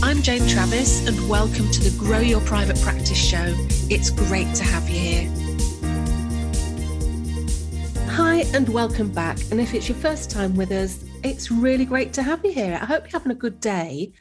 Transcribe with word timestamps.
I'm 0.00 0.22
Jane 0.22 0.46
Travis, 0.46 1.06
and 1.08 1.28
welcome 1.28 1.68
to 1.72 1.80
the 1.80 1.96
Grow 1.98 2.20
Your 2.20 2.40
Private 2.42 2.80
Practice 2.80 3.18
Show. 3.18 3.52
It's 3.90 4.10
great 4.10 4.54
to 4.54 4.62
have 4.62 4.88
you 4.88 5.00
here. 5.00 5.30
Hi, 8.10 8.44
and 8.54 8.68
welcome 8.68 9.10
back. 9.10 9.38
And 9.50 9.60
if 9.60 9.74
it's 9.74 9.88
your 9.88 9.98
first 9.98 10.30
time 10.30 10.54
with 10.54 10.70
us, 10.70 11.04
it's 11.24 11.50
really 11.50 11.84
great 11.84 12.12
to 12.12 12.22
have 12.22 12.44
you 12.44 12.52
here. 12.52 12.78
I 12.80 12.84
hope 12.84 13.04
you're 13.04 13.18
having 13.18 13.32
a 13.32 13.34
good 13.34 13.58
day. 13.58 14.12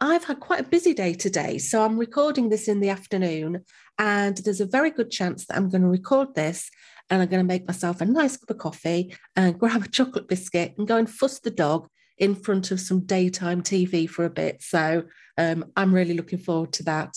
I've 0.00 0.24
had 0.24 0.40
quite 0.40 0.60
a 0.60 0.68
busy 0.68 0.94
day 0.94 1.12
today, 1.12 1.58
so 1.58 1.84
I'm 1.84 1.98
recording 1.98 2.48
this 2.48 2.66
in 2.66 2.80
the 2.80 2.88
afternoon, 2.88 3.62
and 3.98 4.38
there's 4.38 4.62
a 4.62 4.66
very 4.66 4.90
good 4.90 5.10
chance 5.10 5.44
that 5.46 5.58
I'm 5.58 5.68
going 5.68 5.82
to 5.82 5.88
record 5.88 6.34
this 6.34 6.70
and 7.10 7.22
I'm 7.22 7.28
going 7.28 7.42
to 7.42 7.46
make 7.46 7.66
myself 7.66 8.00
a 8.00 8.06
nice 8.06 8.38
cup 8.38 8.50
of 8.50 8.58
coffee 8.58 9.14
and 9.36 9.58
grab 9.58 9.84
a 9.84 9.88
chocolate 9.88 10.28
biscuit 10.28 10.74
and 10.78 10.88
go 10.88 10.96
and 10.96 11.08
fuss 11.08 11.40
the 11.40 11.50
dog 11.50 11.88
in 12.18 12.34
front 12.34 12.70
of 12.70 12.80
some 12.80 13.00
daytime 13.00 13.62
TV 13.62 14.08
for 14.08 14.24
a 14.24 14.30
bit. 14.30 14.62
So 14.62 15.04
um, 15.38 15.66
I'm 15.76 15.94
really 15.94 16.14
looking 16.14 16.38
forward 16.38 16.72
to 16.74 16.84
that. 16.84 17.16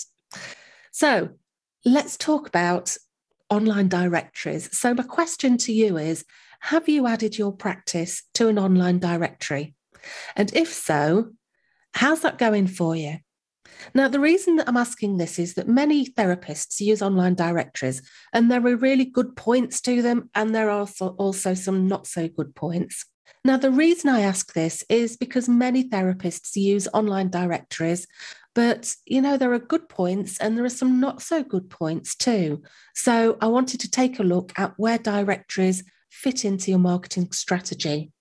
So 0.91 1.29
let's 1.85 2.17
talk 2.17 2.47
about 2.47 2.97
online 3.49 3.87
directories. 3.87 4.75
So, 4.77 4.93
my 4.93 5.03
question 5.03 5.57
to 5.59 5.73
you 5.73 5.97
is 5.97 6.25
Have 6.61 6.87
you 6.87 7.07
added 7.07 7.37
your 7.37 7.51
practice 7.51 8.23
to 8.35 8.47
an 8.47 8.59
online 8.59 8.99
directory? 8.99 9.75
And 10.35 10.53
if 10.55 10.73
so, 10.73 11.31
how's 11.93 12.21
that 12.21 12.37
going 12.37 12.67
for 12.67 12.95
you? 12.95 13.17
Now, 13.93 14.07
the 14.07 14.19
reason 14.19 14.57
that 14.57 14.67
I'm 14.67 14.77
asking 14.77 15.17
this 15.17 15.39
is 15.39 15.53
that 15.53 15.67
many 15.67 16.05
therapists 16.05 16.79
use 16.81 17.01
online 17.01 17.35
directories, 17.35 18.01
and 18.33 18.51
there 18.51 18.65
are 18.65 18.75
really 18.75 19.05
good 19.05 19.35
points 19.35 19.81
to 19.81 20.01
them, 20.01 20.29
and 20.35 20.53
there 20.53 20.69
are 20.69 20.79
also, 20.79 21.09
also 21.09 21.53
some 21.53 21.87
not 21.87 22.07
so 22.07 22.27
good 22.27 22.55
points. 22.55 23.05
Now, 23.45 23.57
the 23.57 23.71
reason 23.71 24.09
I 24.09 24.21
ask 24.21 24.53
this 24.53 24.83
is 24.89 25.17
because 25.17 25.47
many 25.47 25.89
therapists 25.89 26.55
use 26.55 26.87
online 26.93 27.29
directories, 27.29 28.05
but 28.53 28.95
you 29.05 29.21
know, 29.21 29.37
there 29.37 29.53
are 29.53 29.59
good 29.59 29.87
points 29.87 30.39
and 30.39 30.57
there 30.57 30.65
are 30.65 30.69
some 30.69 30.99
not 30.99 31.21
so 31.21 31.43
good 31.43 31.69
points 31.69 32.15
too. 32.15 32.61
So 32.95 33.37
I 33.41 33.47
wanted 33.47 33.79
to 33.81 33.91
take 33.91 34.19
a 34.19 34.23
look 34.23 34.51
at 34.57 34.73
where 34.77 34.97
directories 34.97 35.83
fit 36.09 36.43
into 36.43 36.71
your 36.71 36.79
marketing 36.79 37.31
strategy. 37.31 38.11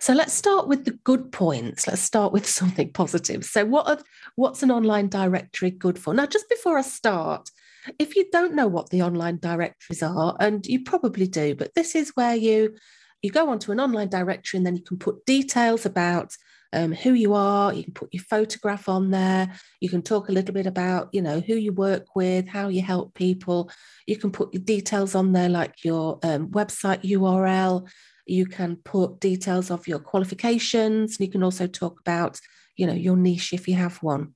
So 0.00 0.12
let's 0.12 0.32
start 0.32 0.68
with 0.68 0.84
the 0.84 0.98
good 1.04 1.32
points. 1.32 1.86
Let's 1.86 2.02
start 2.02 2.32
with 2.32 2.46
something 2.60 2.92
positive. 2.92 3.44
So 3.44 3.64
what 3.64 3.88
are, 3.88 3.98
what's 4.36 4.62
an 4.62 4.70
online 4.70 5.08
directory 5.08 5.70
good 5.70 5.98
for? 5.98 6.14
Now, 6.14 6.26
just 6.26 6.48
before 6.48 6.78
I 6.78 6.82
start, 6.82 7.50
if 7.98 8.14
you 8.14 8.26
don't 8.30 8.54
know 8.54 8.68
what 8.68 8.90
the 8.90 9.02
online 9.02 9.38
directories 9.38 10.02
are, 10.02 10.36
and 10.38 10.64
you 10.66 10.84
probably 10.84 11.26
do, 11.26 11.54
but 11.54 11.74
this 11.74 11.94
is 11.94 12.10
where 12.14 12.36
you 12.36 12.76
you 13.22 13.30
go 13.30 13.48
onto 13.48 13.72
an 13.72 13.80
online 13.80 14.08
directory 14.08 14.58
and 14.58 14.66
then 14.66 14.76
you 14.76 14.82
can 14.82 14.98
put 14.98 15.24
details 15.24 15.86
about 15.86 16.36
um, 16.72 16.92
who 16.92 17.12
you 17.12 17.34
are. 17.34 17.72
You 17.72 17.84
can 17.84 17.92
put 17.92 18.12
your 18.12 18.24
photograph 18.24 18.88
on 18.88 19.10
there. 19.10 19.52
You 19.80 19.88
can 19.88 20.02
talk 20.02 20.28
a 20.28 20.32
little 20.32 20.54
bit 20.54 20.66
about, 20.66 21.10
you 21.12 21.22
know, 21.22 21.40
who 21.40 21.54
you 21.54 21.72
work 21.72 22.14
with, 22.14 22.48
how 22.48 22.68
you 22.68 22.82
help 22.82 23.14
people. 23.14 23.70
You 24.06 24.16
can 24.16 24.30
put 24.32 24.52
your 24.52 24.62
details 24.62 25.14
on 25.14 25.32
there, 25.32 25.48
like 25.48 25.84
your 25.84 26.18
um, 26.22 26.48
website 26.48 27.02
URL. 27.02 27.88
You 28.26 28.46
can 28.46 28.76
put 28.76 29.20
details 29.20 29.70
of 29.70 29.86
your 29.86 29.98
qualifications. 29.98 31.18
and 31.18 31.26
You 31.26 31.30
can 31.30 31.42
also 31.42 31.66
talk 31.66 32.00
about, 32.00 32.40
you 32.76 32.86
know, 32.86 32.94
your 32.94 33.16
niche 33.16 33.52
if 33.52 33.68
you 33.68 33.74
have 33.74 34.02
one. 34.02 34.34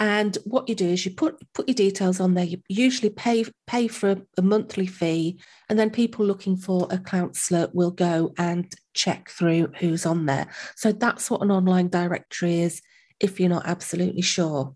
And 0.00 0.38
what 0.44 0.66
you 0.66 0.74
do 0.74 0.88
is 0.88 1.04
you 1.04 1.12
put 1.12 1.36
put 1.52 1.68
your 1.68 1.74
details 1.74 2.20
on 2.20 2.32
there. 2.32 2.44
You 2.44 2.62
usually 2.68 3.10
pay 3.10 3.44
pay 3.66 3.86
for 3.86 4.12
a, 4.12 4.22
a 4.38 4.42
monthly 4.42 4.86
fee, 4.86 5.38
and 5.68 5.78
then 5.78 5.90
people 5.90 6.24
looking 6.24 6.56
for 6.56 6.88
a 6.90 6.98
counsellor 6.98 7.68
will 7.74 7.90
go 7.90 8.32
and 8.38 8.72
check 8.94 9.28
through 9.28 9.68
who's 9.78 10.06
on 10.06 10.24
there. 10.24 10.48
So 10.74 10.90
that's 10.90 11.30
what 11.30 11.42
an 11.42 11.50
online 11.50 11.88
directory 11.88 12.62
is. 12.62 12.80
If 13.20 13.38
you're 13.38 13.50
not 13.50 13.66
absolutely 13.66 14.22
sure. 14.22 14.74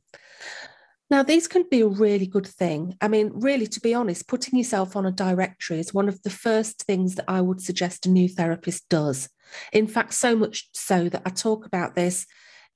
Now, 1.10 1.22
these 1.22 1.48
can 1.48 1.64
be 1.70 1.80
a 1.80 1.86
really 1.86 2.26
good 2.26 2.46
thing. 2.46 2.96
I 3.00 3.08
mean, 3.08 3.30
really, 3.34 3.66
to 3.66 3.80
be 3.80 3.94
honest, 3.94 4.28
putting 4.28 4.58
yourself 4.58 4.96
on 4.96 5.06
a 5.06 5.12
directory 5.12 5.78
is 5.78 5.94
one 5.94 6.08
of 6.08 6.22
the 6.22 6.30
first 6.30 6.82
things 6.82 7.14
that 7.14 7.26
I 7.28 7.40
would 7.40 7.60
suggest 7.60 8.04
a 8.04 8.10
new 8.10 8.28
therapist 8.28 8.88
does. 8.88 9.28
In 9.72 9.86
fact, 9.86 10.14
so 10.14 10.34
much 10.34 10.68
so 10.74 11.08
that 11.08 11.22
I 11.24 11.30
talk 11.30 11.66
about 11.66 11.94
this 11.94 12.26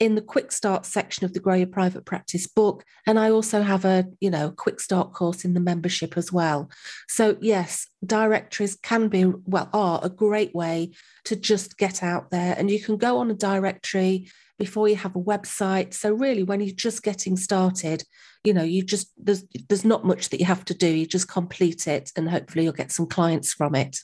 in 0.00 0.14
the 0.14 0.22
quick 0.22 0.52
start 0.52 0.86
section 0.86 1.24
of 1.24 1.32
the 1.32 1.40
grow 1.40 1.54
your 1.54 1.66
private 1.66 2.04
practice 2.04 2.46
book 2.46 2.84
and 3.06 3.18
i 3.18 3.30
also 3.30 3.62
have 3.62 3.84
a 3.84 4.04
you 4.20 4.30
know 4.30 4.50
quick 4.50 4.80
start 4.80 5.12
course 5.12 5.44
in 5.44 5.54
the 5.54 5.60
membership 5.60 6.16
as 6.16 6.32
well. 6.32 6.70
So 7.08 7.36
yes 7.40 7.86
directories 8.04 8.76
can 8.76 9.08
be 9.08 9.24
well 9.24 9.68
are 9.72 10.00
a 10.02 10.08
great 10.08 10.54
way 10.54 10.92
to 11.24 11.36
just 11.36 11.76
get 11.76 12.02
out 12.02 12.30
there 12.30 12.54
and 12.56 12.70
you 12.70 12.80
can 12.80 12.96
go 12.96 13.18
on 13.18 13.30
a 13.30 13.34
directory 13.34 14.30
before 14.58 14.88
you 14.88 14.96
have 14.96 15.16
a 15.16 15.20
website. 15.20 15.94
So 15.94 16.12
really 16.12 16.42
when 16.42 16.60
you're 16.60 16.74
just 16.74 17.02
getting 17.02 17.36
started 17.36 18.04
you 18.44 18.54
know 18.54 18.62
you 18.62 18.82
just 18.82 19.10
there's 19.16 19.44
there's 19.68 19.84
not 19.84 20.04
much 20.04 20.28
that 20.28 20.38
you 20.40 20.46
have 20.46 20.64
to 20.66 20.74
do. 20.74 20.86
You 20.86 21.06
just 21.06 21.28
complete 21.28 21.88
it 21.88 22.12
and 22.16 22.30
hopefully 22.30 22.64
you'll 22.64 22.72
get 22.72 22.92
some 22.92 23.06
clients 23.06 23.52
from 23.52 23.74
it. 23.74 23.98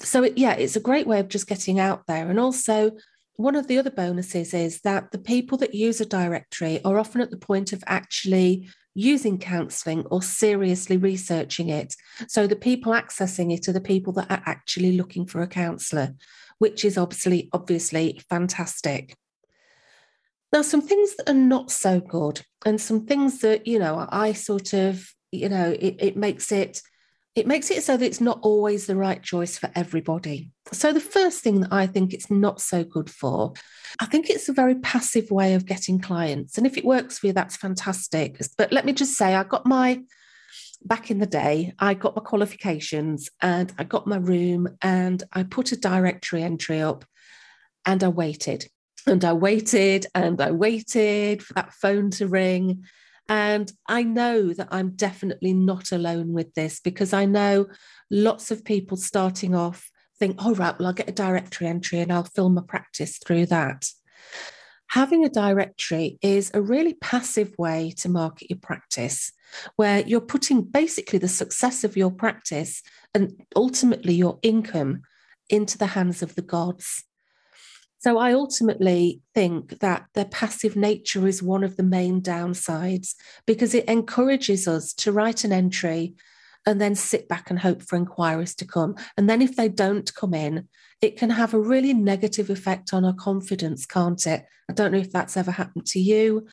So 0.00 0.24
it, 0.24 0.36
yeah 0.36 0.54
it's 0.54 0.76
a 0.76 0.80
great 0.80 1.06
way 1.06 1.20
of 1.20 1.28
just 1.28 1.46
getting 1.46 1.78
out 1.78 2.02
there. 2.08 2.28
And 2.28 2.40
also 2.40 2.90
one 3.36 3.56
of 3.56 3.66
the 3.66 3.78
other 3.78 3.90
bonuses 3.90 4.54
is 4.54 4.80
that 4.80 5.10
the 5.10 5.18
people 5.18 5.58
that 5.58 5.74
use 5.74 6.00
a 6.00 6.06
directory 6.06 6.82
are 6.84 6.98
often 6.98 7.20
at 7.20 7.30
the 7.30 7.36
point 7.36 7.72
of 7.72 7.84
actually 7.86 8.68
using 8.94 9.38
counselling 9.38 10.04
or 10.06 10.22
seriously 10.22 10.96
researching 10.96 11.68
it. 11.68 11.94
So 12.28 12.46
the 12.46 12.56
people 12.56 12.92
accessing 12.92 13.52
it 13.52 13.68
are 13.68 13.72
the 13.72 13.80
people 13.80 14.14
that 14.14 14.30
are 14.30 14.42
actually 14.46 14.96
looking 14.96 15.26
for 15.26 15.42
a 15.42 15.46
counsellor, 15.46 16.14
which 16.58 16.84
is 16.84 16.96
obviously 16.96 17.50
obviously 17.52 18.20
fantastic. 18.28 19.14
Now, 20.52 20.62
some 20.62 20.80
things 20.80 21.16
that 21.16 21.28
are 21.28 21.34
not 21.34 21.70
so 21.70 22.00
good, 22.00 22.40
and 22.64 22.80
some 22.80 23.04
things 23.06 23.40
that 23.40 23.66
you 23.66 23.78
know 23.78 24.06
I 24.10 24.32
sort 24.32 24.72
of 24.72 25.06
you 25.30 25.50
know 25.50 25.76
it, 25.78 25.96
it 25.98 26.16
makes 26.16 26.50
it 26.50 26.80
it 27.36 27.46
makes 27.46 27.70
it 27.70 27.82
so 27.82 27.98
that 27.98 28.06
it's 28.06 28.20
not 28.20 28.38
always 28.40 28.86
the 28.86 28.96
right 28.96 29.22
choice 29.22 29.58
for 29.58 29.70
everybody. 29.74 30.50
So, 30.72 30.92
the 30.92 31.00
first 31.00 31.42
thing 31.42 31.60
that 31.60 31.72
I 31.72 31.86
think 31.86 32.14
it's 32.14 32.30
not 32.30 32.62
so 32.62 32.82
good 32.82 33.10
for, 33.10 33.52
I 34.00 34.06
think 34.06 34.30
it's 34.30 34.48
a 34.48 34.54
very 34.54 34.74
passive 34.76 35.30
way 35.30 35.52
of 35.52 35.66
getting 35.66 36.00
clients. 36.00 36.56
And 36.56 36.66
if 36.66 36.78
it 36.78 36.84
works 36.84 37.18
for 37.18 37.26
you, 37.28 37.32
that's 37.34 37.56
fantastic. 37.56 38.40
But 38.56 38.72
let 38.72 38.86
me 38.86 38.94
just 38.94 39.18
say, 39.18 39.34
I 39.34 39.44
got 39.44 39.66
my, 39.66 40.02
back 40.82 41.10
in 41.10 41.18
the 41.18 41.26
day, 41.26 41.74
I 41.78 41.92
got 41.92 42.16
my 42.16 42.22
qualifications 42.22 43.28
and 43.42 43.70
I 43.78 43.84
got 43.84 44.06
my 44.06 44.16
room 44.16 44.68
and 44.80 45.22
I 45.30 45.42
put 45.42 45.72
a 45.72 45.76
directory 45.76 46.42
entry 46.42 46.80
up 46.80 47.04
and 47.84 48.02
I 48.02 48.08
waited. 48.08 48.66
And 49.06 49.24
I 49.24 49.34
waited 49.34 50.06
and 50.14 50.40
I 50.40 50.52
waited 50.52 51.42
for 51.42 51.52
that 51.54 51.74
phone 51.74 52.10
to 52.12 52.26
ring. 52.26 52.84
And 53.28 53.72
I 53.88 54.04
know 54.04 54.52
that 54.52 54.68
I'm 54.70 54.90
definitely 54.90 55.52
not 55.52 55.90
alone 55.92 56.32
with 56.32 56.54
this 56.54 56.80
because 56.80 57.12
I 57.12 57.24
know 57.24 57.66
lots 58.10 58.50
of 58.50 58.64
people 58.64 58.96
starting 58.96 59.54
off 59.54 59.90
think, 60.18 60.36
oh, 60.38 60.54
right, 60.54 60.78
well, 60.78 60.88
I'll 60.88 60.94
get 60.94 61.08
a 61.08 61.12
directory 61.12 61.66
entry 61.66 61.98
and 62.00 62.12
I'll 62.12 62.24
fill 62.24 62.48
my 62.48 62.62
practice 62.66 63.18
through 63.18 63.46
that. 63.46 63.86
Having 64.90 65.24
a 65.24 65.28
directory 65.28 66.18
is 66.22 66.50
a 66.54 66.62
really 66.62 66.94
passive 66.94 67.52
way 67.58 67.92
to 67.98 68.08
market 68.08 68.50
your 68.50 68.58
practice, 68.60 69.32
where 69.74 70.00
you're 70.06 70.20
putting 70.20 70.62
basically 70.62 71.18
the 71.18 71.28
success 71.28 71.82
of 71.84 71.96
your 71.96 72.10
practice 72.10 72.82
and 73.12 73.42
ultimately 73.54 74.14
your 74.14 74.38
income 74.42 75.02
into 75.50 75.76
the 75.76 75.86
hands 75.86 76.22
of 76.22 76.34
the 76.34 76.42
gods. 76.42 77.04
So 77.98 78.18
I 78.18 78.32
ultimately 78.32 79.20
think 79.34 79.80
that 79.80 80.06
the 80.14 80.26
passive 80.26 80.76
nature 80.76 81.26
is 81.26 81.42
one 81.42 81.64
of 81.64 81.76
the 81.76 81.82
main 81.82 82.20
downsides 82.20 83.14
because 83.46 83.74
it 83.74 83.88
encourages 83.88 84.68
us 84.68 84.92
to 84.94 85.12
write 85.12 85.44
an 85.44 85.52
entry 85.52 86.14
and 86.66 86.80
then 86.80 86.94
sit 86.94 87.28
back 87.28 87.48
and 87.48 87.58
hope 87.58 87.82
for 87.82 87.96
inquiries 87.96 88.54
to 88.56 88.66
come. 88.66 88.96
And 89.16 89.30
then 89.30 89.40
if 89.40 89.56
they 89.56 89.68
don't 89.68 90.12
come 90.14 90.34
in, 90.34 90.68
it 91.00 91.16
can 91.16 91.30
have 91.30 91.54
a 91.54 91.60
really 91.60 91.94
negative 91.94 92.50
effect 92.50 92.92
on 92.92 93.04
our 93.04 93.14
confidence, 93.14 93.86
can't 93.86 94.26
it? 94.26 94.44
I 94.68 94.72
don't 94.72 94.92
know 94.92 94.98
if 94.98 95.12
that's 95.12 95.36
ever 95.36 95.52
happened 95.52 95.86
to 95.86 96.00
you. 96.00 96.46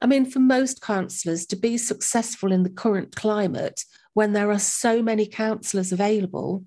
I 0.00 0.06
mean, 0.06 0.24
for 0.24 0.40
most 0.40 0.80
counsellors 0.80 1.46
to 1.46 1.56
be 1.56 1.76
successful 1.76 2.52
in 2.52 2.62
the 2.62 2.70
current 2.70 3.14
climate, 3.14 3.84
when 4.14 4.32
there 4.32 4.50
are 4.50 4.58
so 4.58 5.02
many 5.02 5.26
counsellors 5.26 5.92
available, 5.92 6.64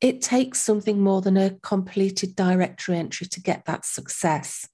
it 0.00 0.22
takes 0.22 0.60
something 0.60 1.00
more 1.00 1.20
than 1.20 1.36
a 1.36 1.56
completed 1.62 2.34
directory 2.34 2.96
entry 2.96 3.26
to 3.26 3.40
get 3.40 3.64
that 3.66 3.84
success. 3.84 4.66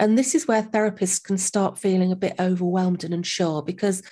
And 0.00 0.18
this 0.18 0.34
is 0.34 0.48
where 0.48 0.62
therapists 0.62 1.22
can 1.22 1.38
start 1.38 1.78
feeling 1.78 2.10
a 2.10 2.16
bit 2.16 2.34
overwhelmed 2.40 3.04
and 3.04 3.14
unsure 3.14 3.62
because 3.62 4.02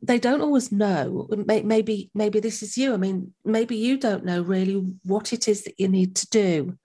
they 0.00 0.18
don't 0.18 0.40
always 0.40 0.72
know. 0.72 1.28
Maybe, 1.46 2.10
maybe 2.14 2.40
this 2.40 2.62
is 2.62 2.78
you. 2.78 2.94
I 2.94 2.96
mean, 2.96 3.34
maybe 3.44 3.76
you 3.76 3.98
don't 3.98 4.24
know 4.24 4.42
really 4.42 4.86
what 5.02 5.32
it 5.32 5.48
is 5.48 5.64
that 5.64 5.78
you 5.78 5.88
need 5.88 6.16
to 6.16 6.28
do. 6.30 6.78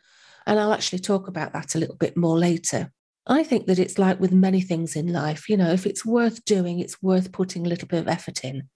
And 0.45 0.59
I'll 0.59 0.73
actually 0.73 0.99
talk 0.99 1.27
about 1.27 1.53
that 1.53 1.75
a 1.75 1.77
little 1.77 1.95
bit 1.95 2.17
more 2.17 2.37
later. 2.37 2.91
I 3.25 3.43
think 3.43 3.67
that 3.67 3.79
it's 3.79 3.97
like 3.97 4.19
with 4.19 4.33
many 4.33 4.59
things 4.59 4.95
in 4.97 5.13
life, 5.13 5.47
you 5.47 5.55
know, 5.55 5.71
if 5.71 5.85
it's 5.85 6.05
worth 6.05 6.43
doing, 6.43 6.79
it's 6.79 7.01
worth 7.01 7.31
putting 7.31 7.65
a 7.65 7.69
little 7.69 7.87
bit 7.87 8.01
of 8.01 8.09
effort 8.09 8.43
in. 8.43 8.67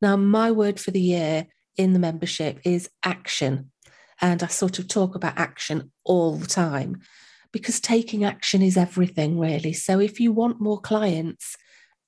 Now, 0.00 0.16
my 0.16 0.50
word 0.50 0.80
for 0.80 0.90
the 0.90 1.00
year 1.00 1.46
in 1.76 1.92
the 1.92 2.00
membership 2.00 2.60
is 2.64 2.90
action. 3.04 3.71
And 4.22 4.42
I 4.42 4.46
sort 4.46 4.78
of 4.78 4.88
talk 4.88 5.14
about 5.14 5.36
action 5.36 5.92
all 6.04 6.36
the 6.36 6.46
time 6.46 7.00
because 7.52 7.80
taking 7.80 8.24
action 8.24 8.62
is 8.62 8.76
everything, 8.76 9.38
really. 9.38 9.72
So 9.72 9.98
if 10.00 10.20
you 10.20 10.32
want 10.32 10.60
more 10.60 10.80
clients, 10.80 11.56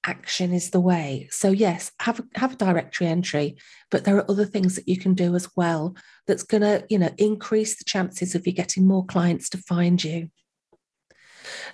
action 0.07 0.53
is 0.53 0.71
the 0.71 0.81
way. 0.81 1.29
So 1.31 1.51
yes, 1.51 1.91
have 2.01 2.21
a, 2.21 2.25
have 2.39 2.53
a 2.53 2.57
directory 2.57 3.09
entry, 3.09 3.57
but 3.91 4.05
there 4.05 4.17
are 4.17 4.31
other 4.31 4.45
things 4.45 4.77
that 4.77 4.89
you 4.89 4.97
can 4.99 5.15
do 5.15 5.35
as 5.35 5.49
well 5.57 5.97
that's 6.27 6.43
going 6.43 6.63
to, 6.63 6.85
you 6.89 6.99
know, 6.99 7.11
increase 7.19 7.77
the 7.77 7.85
chances 7.85 8.35
of 8.35 8.47
you 8.47 8.53
getting 8.53 8.87
more 8.87 9.05
clients 9.05 9.49
to 9.51 9.59
find 9.59 10.03
you. 10.03 10.31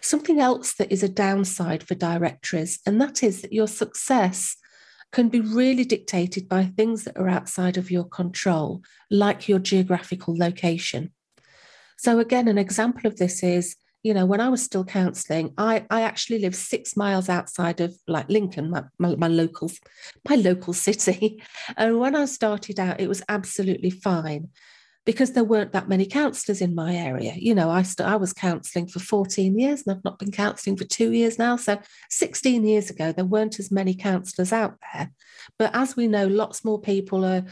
Something 0.01 0.41
else 0.41 0.75
that 0.75 0.91
is 0.91 1.03
a 1.03 1.09
downside 1.09 1.83
for 1.83 1.95
directories, 1.95 2.81
and 2.87 3.01
that 3.01 3.23
is 3.23 3.43
that 3.43 3.53
your 3.53 3.69
success 3.69 4.57
can 5.12 5.29
be 5.29 5.41
really 5.41 5.85
dictated 5.85 6.49
by 6.49 6.65
things 6.65 7.05
that 7.05 7.17
are 7.17 7.29
outside 7.29 7.77
of 7.77 7.91
your 7.91 8.05
control, 8.05 8.83
like 9.11 9.49
your 9.49 9.59
geographical 9.59 10.37
location. 10.37 11.12
So, 11.99 12.19
again, 12.19 12.49
an 12.49 12.59
example 12.59 13.07
of 13.07 13.17
this 13.17 13.43
is, 13.43 13.77
you 14.03 14.15
know, 14.15 14.25
when 14.25 14.41
I 14.41 14.49
was 14.49 14.62
still 14.62 14.85
counselling, 14.85 15.53
I, 15.59 15.85
I 15.91 16.03
actually 16.03 16.39
lived 16.39 16.55
six 16.55 16.97
miles 16.97 17.29
outside 17.29 17.81
of 17.81 17.95
like 18.09 18.31
Lincoln, 18.31 18.71
my, 18.71 18.85
my, 18.99 19.17
my 19.17 19.29
local, 19.29 19.71
my 20.29 20.37
local 20.37 20.73
city. 20.73 21.43
And 21.77 21.99
when 21.99 22.15
I 22.15 22.25
started 22.25 22.81
out, 22.81 23.01
it 23.01 23.09
was 23.09 23.23
absolutely 23.29 23.91
fine 23.91 24.49
because 25.06 25.32
there 25.32 25.44
weren't 25.44 25.73
that 25.73 25.88
many 25.88 26.06
counsellors 26.06 26.61
in 26.61 26.75
my 26.75 26.94
area. 26.94 27.32
You 27.37 27.55
know, 27.55 27.70
I, 27.70 27.82
st- 27.82 28.08
I 28.08 28.17
was 28.17 28.32
counselling 28.32 28.87
for 28.87 28.99
14 28.99 29.58
years 29.58 29.82
and 29.87 29.97
I've 29.97 30.05
not 30.05 30.19
been 30.19 30.31
counselling 30.31 30.76
for 30.76 30.85
two 30.85 31.12
years 31.12 31.38
now. 31.38 31.56
So 31.56 31.79
16 32.11 32.67
years 32.67 32.91
ago, 32.91 33.12
there 33.12 33.25
weren't 33.25 33.58
as 33.58 33.70
many 33.70 33.94
counsellors 33.94 34.52
out 34.52 34.76
there. 34.93 35.11
But 35.58 35.75
as 35.75 35.97
we 35.97 36.06
know, 36.06 36.26
lots 36.26 36.64
more 36.64 36.81
people 36.81 37.25
are 37.25 37.44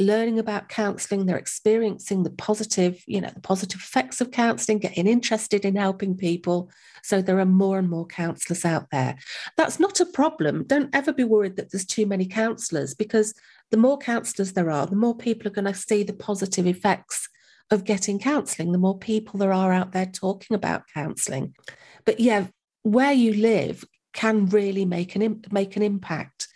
learning 0.00 0.38
about 0.38 0.68
counselling, 0.68 1.26
they're 1.26 1.36
experiencing 1.36 2.24
the 2.24 2.30
positive, 2.30 3.02
you 3.06 3.20
know, 3.20 3.30
the 3.32 3.40
positive 3.40 3.80
effects 3.80 4.20
of 4.20 4.30
counselling, 4.30 4.78
getting 4.78 5.06
interested 5.06 5.64
in 5.64 5.76
helping 5.76 6.16
people. 6.16 6.70
So 7.02 7.22
there 7.22 7.38
are 7.38 7.46
more 7.46 7.78
and 7.78 7.88
more 7.88 8.06
counsellors 8.06 8.64
out 8.64 8.90
there. 8.90 9.16
That's 9.56 9.78
not 9.78 10.00
a 10.00 10.06
problem. 10.06 10.64
Don't 10.64 10.94
ever 10.94 11.12
be 11.12 11.24
worried 11.24 11.56
that 11.56 11.70
there's 11.70 11.86
too 11.86 12.06
many 12.06 12.26
counsellors 12.26 12.94
because 12.94 13.34
the 13.74 13.80
more 13.80 13.98
counsellors 13.98 14.52
there 14.52 14.70
are, 14.70 14.86
the 14.86 14.94
more 14.94 15.16
people 15.16 15.48
are 15.48 15.52
going 15.52 15.64
to 15.64 15.74
see 15.74 16.04
the 16.04 16.12
positive 16.12 16.64
effects 16.64 17.28
of 17.72 17.82
getting 17.82 18.20
counselling, 18.20 18.70
the 18.70 18.78
more 18.78 18.96
people 18.96 19.36
there 19.36 19.52
are 19.52 19.72
out 19.72 19.90
there 19.90 20.06
talking 20.06 20.54
about 20.54 20.84
counselling. 20.94 21.56
But 22.04 22.20
yeah, 22.20 22.46
where 22.84 23.12
you 23.12 23.34
live 23.34 23.82
can 24.12 24.46
really 24.46 24.84
make 24.84 25.16
an 25.16 25.42
make 25.50 25.74
an 25.74 25.82
impact. 25.82 26.46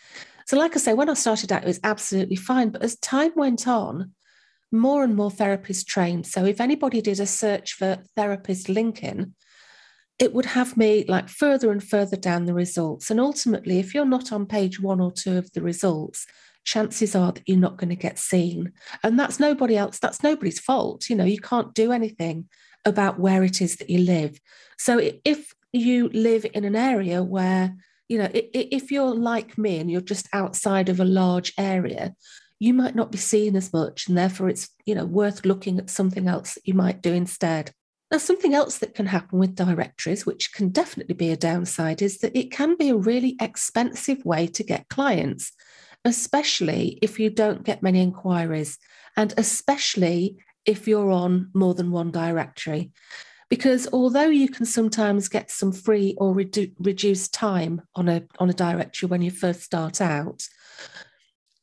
So, 0.47 0.57
like 0.57 0.77
I 0.77 0.79
say, 0.79 0.95
when 0.95 1.11
I 1.11 1.15
started 1.15 1.51
out, 1.51 1.65
it 1.65 1.67
was 1.67 1.81
absolutely 1.83 2.37
fine. 2.37 2.69
But 2.69 2.85
as 2.85 2.97
time 3.01 3.33
went 3.35 3.67
on, 3.67 4.13
more 4.71 5.03
and 5.03 5.17
more 5.17 5.33
therapists 5.33 5.85
trained. 5.85 6.25
So, 6.25 6.45
if 6.45 6.61
anybody 6.61 7.01
did 7.01 7.19
a 7.19 7.27
search 7.27 7.73
for 7.73 7.99
therapist 8.15 8.69
Lincoln, 8.69 9.35
it 10.21 10.33
would 10.33 10.47
have 10.47 10.77
me 10.77 11.05
like 11.09 11.29
further 11.29 11.73
and 11.73 11.83
further 11.83 12.17
down 12.17 12.45
the 12.45 12.55
results. 12.55 13.11
And 13.11 13.19
ultimately, 13.19 13.81
if 13.81 13.93
you're 13.93 14.05
not 14.05 14.31
on 14.31 14.47
page 14.47 14.79
one 14.79 15.01
or 15.01 15.11
two 15.11 15.37
of 15.37 15.53
the 15.53 15.63
results, 15.63 16.29
chances 16.69 17.17
are 17.17 17.33
that 17.33 17.43
you're 17.47 17.57
not 17.57 17.79
going 17.79 17.89
to 17.89 17.97
get 17.97 18.19
seen. 18.19 18.73
And 19.03 19.19
that's 19.19 19.41
nobody 19.41 19.77
else, 19.77 19.99
that's 19.99 20.23
nobody's 20.23 20.61
fault. 20.61 21.09
You 21.09 21.17
know, 21.17 21.25
you 21.25 21.41
can't 21.41 21.75
do 21.75 21.93
anything 21.93 22.49
about 22.85 23.19
where 23.19 23.43
it 23.43 23.61
is 23.61 23.77
that 23.77 23.91
you 23.91 24.01
live. 24.01 24.39
So 24.79 25.01
if 25.25 25.53
you 25.73 26.09
live 26.11 26.47
in 26.55 26.65
an 26.65 26.77
area 26.77 27.23
where 27.23 27.75
you 28.09 28.17
know, 28.17 28.31
if 28.33 28.91
you're 28.91 29.15
like 29.15 29.59
me 29.59 29.79
and 29.79 29.91
you're 29.91 30.01
just 30.01 30.29
outside 30.33 30.89
of 30.89 30.99
a 30.99 31.05
large 31.05 31.53
area, 31.59 32.15
you 32.59 32.73
might 32.73 32.95
not 32.95 33.13
be 33.13 33.19
seen 33.19 33.55
as 33.55 33.71
much, 33.73 34.09
and 34.09 34.17
therefore 34.17 34.49
it's 34.49 34.71
you 34.87 34.95
know 34.95 35.05
worth 35.05 35.45
looking 35.45 35.79
at 35.79 35.91
something 35.91 36.27
else 36.27 36.55
that 36.55 36.67
you 36.67 36.75
might 36.75 37.03
do 37.03 37.13
instead. 37.13 37.71
Now, 38.11 38.17
something 38.17 38.55
else 38.55 38.79
that 38.79 38.95
can 38.95 39.05
happen 39.05 39.39
with 39.39 39.55
directories, 39.55 40.25
which 40.25 40.55
can 40.55 40.71
definitely 40.71 41.15
be 41.15 41.31
a 41.31 41.37
downside, 41.37 42.01
is 42.01 42.19
that 42.19 42.35
it 42.35 42.51
can 42.51 42.77
be 42.77 42.89
a 42.89 42.97
really 42.97 43.37
expensive 43.41 44.25
way 44.25 44.47
to 44.47 44.65
get 44.65 44.89
clients, 44.89 45.53
especially 46.05 46.99
if 47.03 47.19
you 47.19 47.31
don't 47.31 47.65
get 47.65 47.83
many 47.83 48.01
inquiries, 48.01 48.79
and 49.17 49.35
especially 49.37 50.39
if 50.65 50.87
you're 50.87 51.11
on 51.11 51.51
more 51.55 51.75
than 51.75 51.91
one 51.91 52.11
directory. 52.11 52.93
Because 53.49 53.89
although 53.93 54.29
you 54.29 54.49
can 54.49 54.67
sometimes 54.67 55.29
get 55.29 55.51
some 55.51 55.73
free 55.73 56.15
or 56.19 56.35
redu- 56.35 56.75
reduced 56.79 57.33
time 57.33 57.81
on 57.95 58.09
a, 58.09 58.23
on 58.39 58.51
a 58.51 58.55
directory 58.55 59.09
when 59.09 59.23
you 59.23 59.31
first 59.31 59.63
start 59.63 60.01
out, 60.01 60.47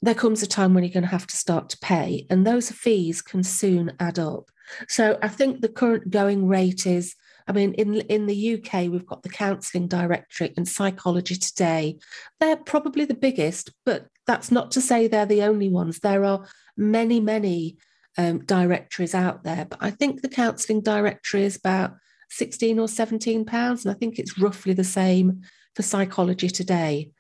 there 0.01 0.15
comes 0.15 0.41
a 0.41 0.47
time 0.47 0.73
when 0.73 0.83
you're 0.83 0.93
going 0.93 1.03
to 1.03 1.09
have 1.09 1.27
to 1.27 1.35
start 1.35 1.69
to 1.69 1.77
pay, 1.79 2.25
and 2.29 2.45
those 2.45 2.71
fees 2.71 3.21
can 3.21 3.43
soon 3.43 3.93
add 3.99 4.19
up. 4.19 4.49
So 4.87 5.17
I 5.21 5.27
think 5.27 5.61
the 5.61 5.69
current 5.69 6.09
going 6.09 6.47
rate 6.47 6.87
is 6.87 7.15
I 7.47 7.51
mean, 7.51 7.73
in, 7.73 7.95
in 7.95 8.25
the 8.25 8.55
UK, 8.55 8.89
we've 8.89 9.05
got 9.05 9.21
the 9.21 9.29
Counselling 9.29 9.87
Directory 9.87 10.53
and 10.57 10.67
Psychology 10.67 11.35
Today. 11.35 11.99
They're 12.39 12.57
probably 12.57 13.05
the 13.05 13.13
biggest, 13.13 13.71
but 13.85 14.07
that's 14.27 14.51
not 14.51 14.71
to 14.71 14.81
say 14.81 15.07
they're 15.07 15.25
the 15.25 15.43
only 15.43 15.69
ones. 15.69 15.99
There 15.99 16.25
are 16.25 16.45
many, 16.77 17.19
many 17.19 17.77
um, 18.17 18.39
directories 18.45 19.13
out 19.13 19.43
there. 19.43 19.65
But 19.65 19.79
I 19.81 19.91
think 19.91 20.21
the 20.21 20.29
counselling 20.29 20.81
directory 20.81 21.43
is 21.43 21.55
about 21.55 21.93
16 22.29 22.79
or 22.79 22.87
17 22.87 23.45
pounds. 23.45 23.85
And 23.85 23.95
I 23.95 23.97
think 23.97 24.17
it's 24.17 24.39
roughly 24.39 24.73
the 24.73 24.83
same 24.83 25.41
for 25.75 25.83
psychology 25.83 26.49
today. 26.49 27.11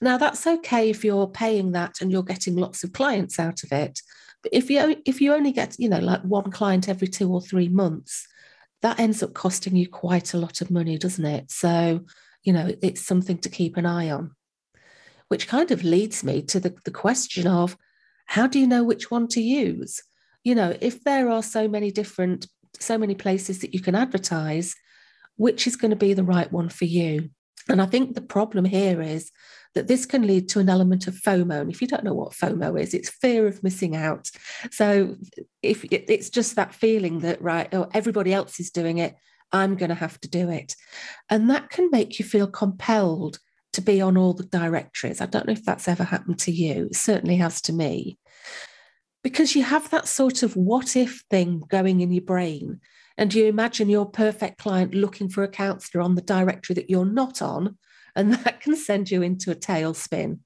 Now, 0.00 0.18
that's 0.18 0.46
okay 0.46 0.90
if 0.90 1.04
you're 1.04 1.28
paying 1.28 1.72
that 1.72 2.00
and 2.00 2.10
you're 2.10 2.22
getting 2.22 2.56
lots 2.56 2.82
of 2.82 2.92
clients 2.92 3.38
out 3.38 3.62
of 3.62 3.72
it. 3.72 4.00
But 4.42 4.52
if 4.54 4.70
you, 4.70 4.96
if 5.04 5.20
you 5.20 5.34
only 5.34 5.52
get, 5.52 5.76
you 5.78 5.88
know, 5.88 5.98
like 5.98 6.22
one 6.22 6.50
client 6.50 6.88
every 6.88 7.08
two 7.08 7.32
or 7.32 7.40
three 7.40 7.68
months, 7.68 8.26
that 8.82 9.00
ends 9.00 9.22
up 9.22 9.34
costing 9.34 9.76
you 9.76 9.88
quite 9.88 10.34
a 10.34 10.38
lot 10.38 10.60
of 10.60 10.70
money, 10.70 10.96
doesn't 10.98 11.24
it? 11.24 11.50
So, 11.50 12.00
you 12.44 12.52
know, 12.52 12.72
it's 12.82 13.04
something 13.04 13.38
to 13.38 13.48
keep 13.48 13.76
an 13.76 13.86
eye 13.86 14.10
on. 14.10 14.32
Which 15.28 15.48
kind 15.48 15.70
of 15.70 15.84
leads 15.84 16.24
me 16.24 16.42
to 16.42 16.58
the, 16.58 16.74
the 16.84 16.90
question 16.90 17.46
of 17.46 17.76
how 18.26 18.46
do 18.46 18.58
you 18.58 18.66
know 18.66 18.84
which 18.84 19.10
one 19.10 19.28
to 19.28 19.40
use? 19.40 20.02
you 20.44 20.54
know, 20.54 20.74
if 20.80 21.04
there 21.04 21.28
are 21.28 21.42
so 21.42 21.68
many 21.68 21.90
different, 21.90 22.46
so 22.78 22.96
many 22.96 23.14
places 23.14 23.58
that 23.58 23.74
you 23.74 23.80
can 23.80 23.94
advertise, 23.94 24.74
which 25.36 25.66
is 25.66 25.76
going 25.76 25.90
to 25.90 25.96
be 25.96 26.14
the 26.14 26.24
right 26.24 26.50
one 26.50 26.70
for 26.70 26.86
you? 26.86 27.28
And 27.68 27.82
I 27.82 27.86
think 27.86 28.14
the 28.14 28.22
problem 28.22 28.64
here 28.64 29.02
is 29.02 29.30
that 29.74 29.88
this 29.88 30.06
can 30.06 30.26
lead 30.26 30.48
to 30.48 30.58
an 30.58 30.70
element 30.70 31.06
of 31.06 31.14
FOMO. 31.16 31.60
And 31.60 31.70
if 31.70 31.82
you 31.82 31.86
don't 31.86 32.02
know 32.02 32.14
what 32.14 32.32
FOMO 32.32 32.80
is, 32.80 32.94
it's 32.94 33.10
fear 33.10 33.46
of 33.46 33.62
missing 33.62 33.94
out. 33.94 34.30
So 34.70 35.16
if 35.62 35.84
it's 35.90 36.30
just 36.30 36.56
that 36.56 36.74
feeling 36.74 37.18
that, 37.18 37.42
right, 37.42 37.68
oh, 37.74 37.88
everybody 37.92 38.32
else 38.32 38.58
is 38.58 38.70
doing 38.70 38.98
it, 38.98 39.16
I'm 39.52 39.76
going 39.76 39.90
to 39.90 39.94
have 39.94 40.18
to 40.22 40.28
do 40.28 40.48
it. 40.48 40.76
And 41.28 41.50
that 41.50 41.68
can 41.68 41.90
make 41.90 42.18
you 42.18 42.24
feel 42.24 42.46
compelled 42.46 43.38
to 43.78 43.82
be 43.84 44.00
on 44.00 44.16
all 44.16 44.32
the 44.32 44.44
directories. 44.44 45.20
I 45.20 45.26
don't 45.26 45.46
know 45.46 45.52
if 45.52 45.64
that's 45.64 45.86
ever 45.86 46.02
happened 46.02 46.40
to 46.40 46.50
you. 46.50 46.86
It 46.86 46.96
certainly 46.96 47.36
has 47.36 47.60
to 47.62 47.72
me 47.72 48.18
because 49.22 49.54
you 49.54 49.62
have 49.62 49.88
that 49.90 50.08
sort 50.08 50.42
of 50.42 50.56
what 50.56 50.96
if 50.96 51.22
thing 51.30 51.62
going 51.68 52.00
in 52.00 52.10
your 52.10 52.24
brain. 52.24 52.80
And 53.16 53.32
you 53.32 53.46
imagine 53.46 53.88
your 53.88 54.06
perfect 54.06 54.58
client 54.58 54.94
looking 54.94 55.28
for 55.28 55.44
a 55.44 55.48
counselor 55.48 56.02
on 56.02 56.16
the 56.16 56.22
directory 56.22 56.74
that 56.74 56.90
you're 56.90 57.04
not 57.04 57.40
on, 57.40 57.78
and 58.16 58.34
that 58.44 58.60
can 58.60 58.74
send 58.74 59.12
you 59.12 59.22
into 59.22 59.52
a 59.52 59.56
tailspin. 59.56 60.40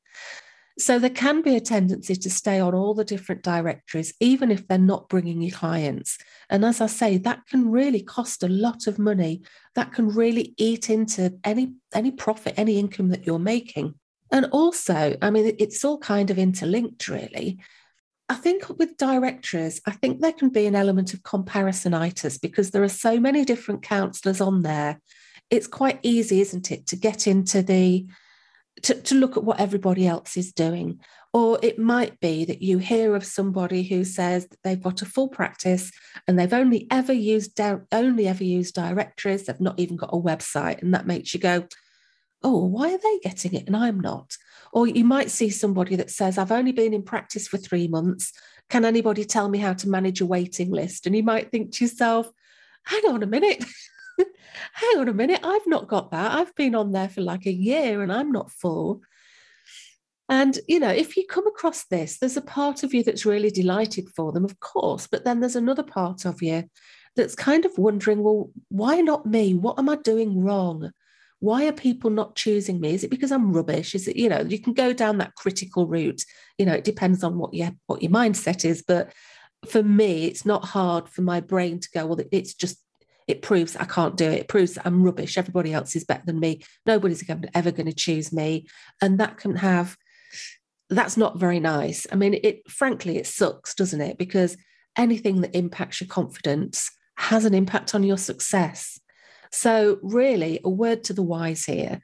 So 0.78 0.98
there 0.98 1.10
can 1.10 1.42
be 1.42 1.54
a 1.54 1.60
tendency 1.60 2.16
to 2.16 2.30
stay 2.30 2.58
on 2.58 2.74
all 2.74 2.94
the 2.94 3.04
different 3.04 3.42
directories, 3.42 4.14
even 4.20 4.50
if 4.50 4.66
they're 4.66 4.78
not 4.78 5.08
bringing 5.08 5.42
you 5.42 5.52
clients. 5.52 6.18
And 6.48 6.64
as 6.64 6.80
I 6.80 6.86
say, 6.86 7.18
that 7.18 7.46
can 7.46 7.70
really 7.70 8.02
cost 8.02 8.42
a 8.42 8.48
lot 8.48 8.86
of 8.86 8.98
money. 8.98 9.42
That 9.74 9.92
can 9.92 10.08
really 10.08 10.54
eat 10.56 10.88
into 10.88 11.38
any 11.44 11.74
any 11.94 12.10
profit, 12.10 12.54
any 12.56 12.78
income 12.78 13.10
that 13.10 13.26
you're 13.26 13.38
making. 13.38 13.94
And 14.30 14.46
also, 14.46 15.16
I 15.20 15.30
mean, 15.30 15.54
it's 15.58 15.84
all 15.84 15.98
kind 15.98 16.30
of 16.30 16.38
interlinked, 16.38 17.06
really. 17.08 17.58
I 18.30 18.34
think 18.34 18.66
with 18.78 18.96
directories, 18.96 19.82
I 19.86 19.90
think 19.90 20.20
there 20.20 20.32
can 20.32 20.48
be 20.48 20.64
an 20.64 20.74
element 20.74 21.12
of 21.12 21.22
comparisonitis 21.22 22.40
because 22.40 22.70
there 22.70 22.82
are 22.82 22.88
so 22.88 23.20
many 23.20 23.44
different 23.44 23.82
counsellors 23.82 24.40
on 24.40 24.62
there. 24.62 25.00
It's 25.50 25.66
quite 25.66 25.98
easy, 26.02 26.40
isn't 26.40 26.70
it, 26.70 26.86
to 26.86 26.96
get 26.96 27.26
into 27.26 27.60
the 27.60 28.06
to, 28.82 28.94
to 28.94 29.14
look 29.14 29.36
at 29.36 29.44
what 29.44 29.60
everybody 29.60 30.06
else 30.06 30.36
is 30.36 30.52
doing. 30.52 31.00
Or 31.34 31.58
it 31.62 31.78
might 31.78 32.20
be 32.20 32.44
that 32.44 32.62
you 32.62 32.78
hear 32.78 33.14
of 33.14 33.24
somebody 33.24 33.82
who 33.82 34.04
says 34.04 34.48
they've 34.64 34.82
got 34.82 35.02
a 35.02 35.06
full 35.06 35.28
practice 35.28 35.90
and 36.26 36.38
they've 36.38 36.52
only 36.52 36.86
ever 36.90 37.12
used 37.12 37.58
only 37.92 38.28
ever 38.28 38.44
used 38.44 38.74
directories, 38.74 39.46
they've 39.46 39.60
not 39.60 39.78
even 39.78 39.96
got 39.96 40.10
a 40.12 40.20
website, 40.20 40.82
and 40.82 40.94
that 40.94 41.06
makes 41.06 41.32
you 41.32 41.40
go, 41.40 41.66
oh, 42.42 42.64
why 42.64 42.92
are 42.92 42.98
they 42.98 43.18
getting 43.22 43.54
it 43.54 43.66
and 43.66 43.76
I'm 43.76 44.00
not? 44.00 44.36
Or 44.72 44.86
you 44.86 45.04
might 45.04 45.30
see 45.30 45.50
somebody 45.50 45.96
that 45.96 46.10
says, 46.10 46.38
I've 46.38 46.52
only 46.52 46.72
been 46.72 46.94
in 46.94 47.02
practice 47.02 47.46
for 47.46 47.58
three 47.58 47.88
months. 47.88 48.32
Can 48.68 48.84
anybody 48.84 49.24
tell 49.24 49.48
me 49.48 49.58
how 49.58 49.74
to 49.74 49.88
manage 49.88 50.20
a 50.20 50.26
waiting 50.26 50.70
list? 50.70 51.06
And 51.06 51.14
you 51.14 51.22
might 51.22 51.50
think 51.50 51.72
to 51.72 51.84
yourself, 51.84 52.28
hang 52.84 53.02
on 53.08 53.22
a 53.22 53.26
minute. 53.26 53.64
hang 54.72 54.98
on 54.98 55.08
a 55.08 55.14
minute. 55.14 55.40
I've 55.42 55.66
not 55.66 55.88
got 55.88 56.10
that. 56.10 56.32
I've 56.32 56.54
been 56.54 56.74
on 56.74 56.92
there 56.92 57.08
for 57.08 57.20
like 57.20 57.46
a 57.46 57.52
year 57.52 58.02
and 58.02 58.12
I'm 58.12 58.32
not 58.32 58.50
full. 58.50 59.02
And, 60.28 60.58
you 60.66 60.80
know, 60.80 60.90
if 60.90 61.16
you 61.16 61.26
come 61.26 61.46
across 61.46 61.84
this, 61.84 62.18
there's 62.18 62.36
a 62.36 62.42
part 62.42 62.82
of 62.82 62.94
you 62.94 63.02
that's 63.02 63.26
really 63.26 63.50
delighted 63.50 64.08
for 64.16 64.32
them, 64.32 64.44
of 64.44 64.60
course, 64.60 65.06
but 65.06 65.24
then 65.24 65.40
there's 65.40 65.56
another 65.56 65.82
part 65.82 66.24
of 66.24 66.40
you 66.42 66.64
that's 67.16 67.34
kind 67.34 67.64
of 67.66 67.76
wondering, 67.76 68.22
well, 68.22 68.50
why 68.68 69.00
not 69.00 69.26
me? 69.26 69.52
What 69.52 69.78
am 69.78 69.88
I 69.88 69.96
doing 69.96 70.40
wrong? 70.40 70.92
why 71.42 71.66
are 71.66 71.72
people 71.72 72.08
not 72.08 72.36
choosing 72.36 72.80
me 72.80 72.94
is 72.94 73.02
it 73.02 73.10
because 73.10 73.32
i'm 73.32 73.52
rubbish 73.52 73.96
is 73.96 74.06
it 74.06 74.14
you 74.14 74.28
know 74.28 74.40
you 74.42 74.60
can 74.60 74.72
go 74.72 74.92
down 74.92 75.18
that 75.18 75.34
critical 75.34 75.88
route 75.88 76.22
you 76.56 76.64
know 76.64 76.72
it 76.72 76.84
depends 76.84 77.24
on 77.24 77.36
what 77.36 77.52
your 77.52 77.70
what 77.86 78.00
your 78.00 78.12
mindset 78.12 78.64
is 78.64 78.82
but 78.86 79.12
for 79.66 79.82
me 79.82 80.24
it's 80.24 80.46
not 80.46 80.64
hard 80.64 81.08
for 81.08 81.22
my 81.22 81.40
brain 81.40 81.80
to 81.80 81.88
go 81.92 82.06
well 82.06 82.20
it's 82.30 82.54
just 82.54 82.81
it 83.32 83.42
proves 83.42 83.76
i 83.76 83.84
can't 83.84 84.16
do 84.16 84.28
it. 84.30 84.40
It 84.40 84.48
proves 84.48 84.78
i'm 84.84 85.02
rubbish. 85.02 85.36
Everybody 85.36 85.72
else 85.72 85.96
is 85.96 86.04
better 86.04 86.24
than 86.24 86.40
me. 86.40 86.62
Nobody's 86.86 87.24
ever 87.54 87.70
going 87.70 87.86
to 87.86 87.92
choose 88.06 88.32
me. 88.32 88.66
And 89.00 89.18
that 89.20 89.38
can 89.38 89.56
have 89.56 89.96
that's 90.88 91.16
not 91.16 91.38
very 91.38 91.60
nice. 91.60 92.06
I 92.12 92.16
mean 92.16 92.38
it 92.42 92.70
frankly 92.70 93.16
it 93.16 93.26
sucks 93.26 93.74
doesn't 93.74 94.00
it? 94.00 94.18
Because 94.18 94.56
anything 94.96 95.40
that 95.40 95.56
impacts 95.56 96.00
your 96.00 96.08
confidence 96.08 96.90
has 97.16 97.44
an 97.44 97.54
impact 97.54 97.94
on 97.94 98.02
your 98.02 98.18
success. 98.18 98.98
So, 99.52 99.98
really, 100.02 100.60
a 100.64 100.70
word 100.70 101.04
to 101.04 101.12
the 101.12 101.22
wise 101.22 101.64
here. 101.64 102.00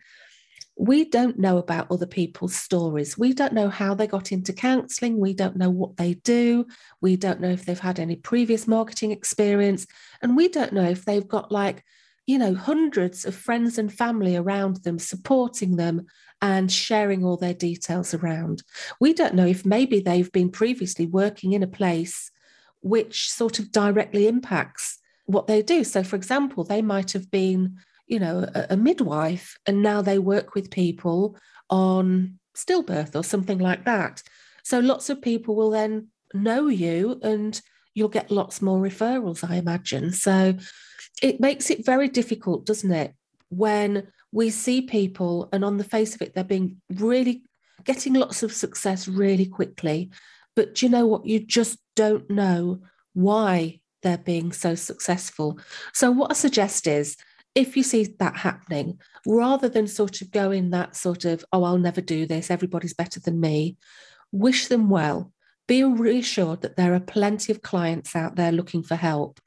We 0.79 1.05
don't 1.05 1.39
know 1.39 1.59
about 1.59 1.91
other 1.91 2.07
people's 2.07 2.55
stories. 2.55 3.19
We 3.19 3.33
don't 3.33 3.53
know 3.53 3.69
how 3.69 3.95
they 3.95 4.07
got 4.07 4.31
into 4.31 4.53
counseling. 4.53 5.19
We 5.19 5.35
don't 5.35 5.57
know 5.57 5.71
what 5.71 5.97
they 5.97 6.15
do. 6.15 6.67
We 7.01 7.17
don't 7.17 7.41
know 7.41 7.51
if 7.51 7.65
they've 7.65 7.79
had 7.79 7.99
any 7.99 8.15
previous 8.15 8.69
marketing 8.69 9.11
experience. 9.11 9.87
And 10.23 10.37
we 10.37 10.49
don't 10.49 10.73
know 10.73 10.89
if 10.89 11.05
they've 11.05 11.27
got 11.27 11.51
like, 11.51 11.85
you 12.27 12.39
know, 12.39 12.55
hundreds 12.55 13.25
of 13.25 13.35
friends 13.35 13.79
and 13.79 13.93
family 13.93 14.37
around 14.37 14.85
them 14.85 14.99
supporting 14.99 15.77
them 15.77 16.07
and 16.41 16.71
sharing 16.71 17.25
all 17.25 17.37
their 17.37 17.55
details 17.55 18.15
around. 18.15 18.63
We 19.01 19.15
don't 19.15 19.35
know 19.35 19.47
if 19.47 19.67
maybe 19.67 19.99
they've 19.99 20.31
been 20.31 20.51
previously 20.51 21.07
working 21.07 21.55
in 21.55 21.63
a 21.65 21.69
place 21.69 22.31
which 22.81 23.31
sort 23.31 23.59
of 23.59 23.73
directly 23.73 24.29
impacts 24.29 24.99
what 25.27 25.47
they 25.47 25.63
do. 25.63 25.85
So, 25.85 26.03
for 26.03 26.17
example, 26.17 26.65
they 26.65 26.83
might 26.83 27.13
have 27.13 27.31
been, 27.31 27.79
you 28.09 28.19
know, 28.19 28.49
a, 28.55 28.67
a 28.71 28.77
midwife 28.77 29.57
and 29.67 29.83
now 29.83 30.03
they 30.03 30.19
work 30.19 30.55
with 30.55 30.71
people 30.71 31.37
on 31.71 32.39
stillbirth 32.57 33.15
or 33.15 33.23
something 33.23 33.59
like 33.59 33.85
that. 33.85 34.23
So, 34.65 34.81
lots 34.81 35.09
of 35.11 35.23
people 35.23 35.55
will 35.55 35.71
then 35.71 36.09
know 36.35 36.69
you 36.69 37.21
and 37.23 37.61
you'll 37.95 38.09
get 38.09 38.31
lots 38.31 38.61
more 38.61 38.81
referrals, 38.81 39.49
I 39.49 39.57
imagine. 39.57 40.13
So, 40.13 40.55
it 41.23 41.41
makes 41.41 41.71
it 41.71 41.85
very 41.85 42.09
difficult, 42.09 42.67
doesn't 42.67 42.91
it? 42.91 43.15
When 43.51 44.09
we 44.33 44.51
see 44.51 44.83
people 44.83 45.49
and 45.53 45.65
on 45.65 45.77
the 45.77 45.85
face 45.85 46.15
of 46.15 46.23
it, 46.23 46.35
they're 46.35 46.45
being 46.45 46.81
really 46.91 47.45
getting 47.85 48.15
lots 48.15 48.43
of 48.43 48.53
success 48.53 49.09
really 49.09 49.47
quickly. 49.47 50.11
But 50.57 50.83
you 50.83 50.89
know 50.89 51.07
what? 51.07 51.27
You 51.27 51.41
just 51.41 51.79
don't 51.95 52.29
know 52.29 52.81
why 53.15 53.81
they're 54.03 54.19
being 54.19 54.53
so 54.53 54.75
successful. 54.75 55.59
So, 55.93 56.11
what 56.11 56.31
I 56.31 56.35
suggest 56.35 56.87
is 56.87 57.17
if 57.55 57.77
you 57.77 57.83
see 57.83 58.15
that 58.19 58.37
happening, 58.37 58.99
rather 59.27 59.69
than 59.69 59.87
sort 59.87 60.21
of 60.21 60.31
go 60.31 60.51
in 60.51 60.71
that 60.71 60.95
sort 60.97 61.25
of, 61.25 61.45
oh, 61.53 61.65
I'll 61.65 61.79
never 61.79 62.01
do 62.01 62.27
this, 62.27 62.51
everybody's 62.51 62.95
better 62.95 63.21
than 63.21 63.41
me, 63.41 63.77
wish 64.33 64.69
them 64.69 64.89
well. 64.89 65.33
Be 65.67 65.85
reassured 65.85 66.63
that 66.63 66.77
there 66.77 66.95
are 66.95 67.01
plenty 67.01 67.53
of 67.53 67.63
clients 67.63 68.17
out 68.17 68.37
there 68.37 68.53
looking 68.53 68.83
for 68.83 68.97
help. 68.97 69.41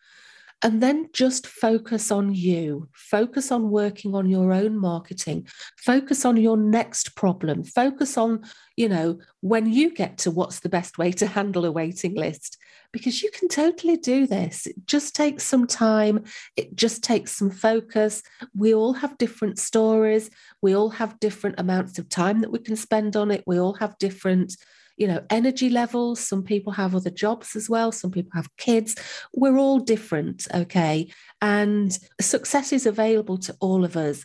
And 0.64 0.84
then 0.84 1.10
just 1.12 1.48
focus 1.48 2.12
on 2.12 2.36
you, 2.36 2.88
focus 2.94 3.52
on 3.52 3.72
working 3.72 4.14
on 4.14 4.30
your 4.30 4.54
own 4.54 4.78
marketing, 4.78 5.48
focus 5.78 6.24
on 6.24 6.38
your 6.38 6.56
next 6.56 7.16
problem, 7.16 7.64
focus 7.64 8.16
on, 8.16 8.44
you 8.78 8.88
know, 8.88 9.18
when 9.40 9.72
you 9.74 9.92
get 9.92 10.20
to 10.20 10.30
what's 10.30 10.60
the 10.60 10.70
best 10.70 11.00
way 11.00 11.12
to 11.14 11.26
handle 11.26 11.66
a 11.66 11.72
waiting 11.72 12.14
list, 12.14 12.58
because 12.92 13.22
you 13.24 13.32
can 13.32 13.48
totally 13.48 13.98
do 13.98 14.28
this. 14.28 14.68
It 14.68 14.76
just 14.86 15.16
takes 15.16 15.44
some 15.44 15.68
time, 15.68 16.26
it 16.56 16.76
just 16.76 17.04
takes 17.04 17.32
some 17.32 17.52
focus. 17.52 18.24
We 18.54 18.74
all 18.74 18.94
have 18.94 19.18
different 19.18 19.60
stories, 19.60 20.30
we 20.62 20.76
all 20.76 20.90
have 20.90 21.20
different 21.20 21.60
amounts 21.60 22.00
of 22.00 22.10
time 22.10 22.42
that 22.42 22.52
we 22.52 22.60
can 22.60 22.76
spend 22.76 23.16
on 23.16 23.32
it, 23.32 23.44
we 23.48 23.60
all 23.60 23.74
have 23.74 23.98
different 23.98 24.56
you 24.98 25.08
know 25.08 25.24
energy 25.30 25.70
levels. 25.70 26.20
Some 26.20 26.44
people 26.44 26.74
have 26.74 26.96
other 26.96 27.10
jobs 27.10 27.56
as 27.56 27.70
well. 27.70 27.92
Some 27.92 28.12
people 28.12 28.32
have 28.36 28.56
kids. 28.58 28.96
We're 29.34 29.58
all 29.58 29.80
different 29.80 30.48
okay? 30.54 31.12
And 31.42 31.98
success 32.20 32.72
is 32.72 32.86
available 32.86 33.38
to 33.40 33.56
all 33.60 33.84
of 33.84 33.98
us 33.98 34.24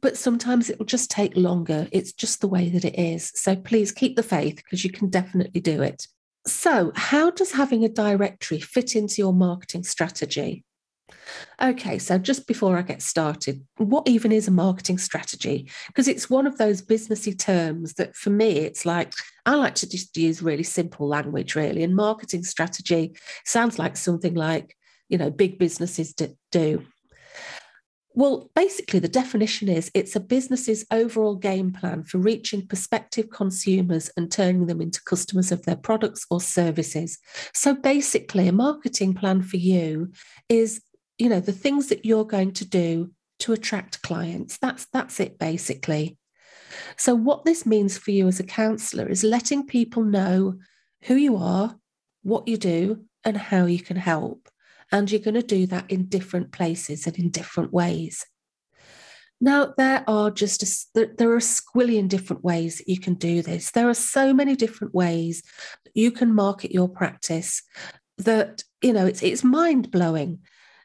but 0.00 0.16
sometimes 0.16 0.68
it 0.68 0.78
will 0.78 0.86
just 0.86 1.10
take 1.10 1.36
longer. 1.36 1.86
It's 1.92 2.12
just 2.12 2.40
the 2.40 2.48
way 2.48 2.68
that 2.70 2.84
it 2.84 2.98
is. 2.98 3.30
So 3.36 3.54
please 3.54 3.92
keep 3.92 4.16
the 4.16 4.22
faith 4.22 4.56
because 4.56 4.84
you 4.84 4.90
can 4.90 5.10
definitely 5.10 5.60
do 5.60 5.80
it 5.80 6.08
so 6.46 6.92
how 6.94 7.30
does 7.30 7.52
having 7.52 7.84
a 7.84 7.88
directory 7.88 8.60
fit 8.60 8.96
into 8.96 9.16
your 9.18 9.32
marketing 9.32 9.84
strategy 9.84 10.64
Okay, 11.60 11.98
so 11.98 12.18
just 12.18 12.46
before 12.46 12.76
I 12.76 12.82
get 12.82 13.02
started, 13.02 13.64
what 13.76 14.08
even 14.08 14.32
is 14.32 14.48
a 14.48 14.52
marketing 14.52 14.98
strategy? 14.98 15.70
Because 15.86 16.08
it's 16.08 16.30
one 16.30 16.46
of 16.46 16.58
those 16.58 16.82
businessy 16.82 17.38
terms 17.38 17.94
that 17.94 18.16
for 18.16 18.30
me, 18.30 18.58
it's 18.58 18.84
like 18.84 19.12
I 19.46 19.54
like 19.54 19.74
to 19.76 19.88
just 19.88 20.16
use 20.16 20.42
really 20.42 20.62
simple 20.62 21.08
language, 21.08 21.54
really. 21.54 21.82
And 21.82 21.94
marketing 21.94 22.44
strategy 22.44 23.16
sounds 23.44 23.78
like 23.78 23.96
something 23.96 24.34
like, 24.34 24.76
you 25.08 25.18
know, 25.18 25.30
big 25.30 25.58
businesses 25.58 26.14
do. 26.50 26.84
Well, 28.14 28.50
basically, 28.54 29.00
the 29.00 29.08
definition 29.08 29.68
is 29.68 29.90
it's 29.94 30.14
a 30.14 30.20
business's 30.20 30.84
overall 30.90 31.34
game 31.34 31.72
plan 31.72 32.02
for 32.02 32.18
reaching 32.18 32.66
prospective 32.66 33.30
consumers 33.30 34.10
and 34.16 34.30
turning 34.30 34.66
them 34.66 34.80
into 34.80 35.02
customers 35.02 35.50
of 35.50 35.64
their 35.64 35.76
products 35.76 36.26
or 36.30 36.40
services. 36.40 37.18
So, 37.54 37.74
basically, 37.74 38.48
a 38.48 38.52
marketing 38.52 39.14
plan 39.14 39.42
for 39.42 39.56
you 39.56 40.12
is 40.48 40.82
you 41.18 41.28
know 41.28 41.40
the 41.40 41.52
things 41.52 41.88
that 41.88 42.04
you're 42.04 42.26
going 42.26 42.52
to 42.52 42.68
do 42.68 43.12
to 43.40 43.52
attract 43.52 44.02
clients. 44.02 44.58
That's 44.58 44.86
that's 44.92 45.18
it 45.20 45.38
basically. 45.38 46.18
So 46.96 47.14
what 47.14 47.44
this 47.44 47.66
means 47.66 47.98
for 47.98 48.10
you 48.12 48.28
as 48.28 48.40
a 48.40 48.44
counselor 48.44 49.06
is 49.08 49.24
letting 49.24 49.66
people 49.66 50.04
know 50.04 50.58
who 51.04 51.16
you 51.16 51.36
are 51.36 51.76
what 52.22 52.48
you 52.48 52.56
do 52.56 53.04
and 53.24 53.36
how 53.36 53.66
you 53.66 53.80
can 53.80 53.96
help 53.96 54.48
and 54.92 55.10
you're 55.10 55.20
going 55.20 55.34
to 55.34 55.42
do 55.42 55.66
that 55.66 55.90
in 55.90 56.06
different 56.06 56.52
places 56.52 57.06
and 57.06 57.18
in 57.18 57.30
different 57.30 57.72
ways. 57.72 58.24
Now 59.40 59.74
there 59.76 60.04
are 60.06 60.30
just 60.30 60.62
a, 60.96 61.06
there 61.18 61.30
are 61.30 61.36
a 61.36 61.40
squillion 61.40 62.08
different 62.08 62.44
ways 62.44 62.78
that 62.78 62.88
you 62.88 63.00
can 63.00 63.14
do 63.14 63.42
this. 63.42 63.72
There 63.72 63.88
are 63.88 63.94
so 63.94 64.32
many 64.32 64.54
different 64.54 64.94
ways 64.94 65.42
you 65.94 66.12
can 66.12 66.32
market 66.32 66.70
your 66.70 66.88
practice 66.88 67.62
that 68.18 68.62
you 68.82 68.92
know 68.92 69.06
it's 69.06 69.22
it's 69.22 69.42
mind 69.42 69.90
blowing 69.90 70.38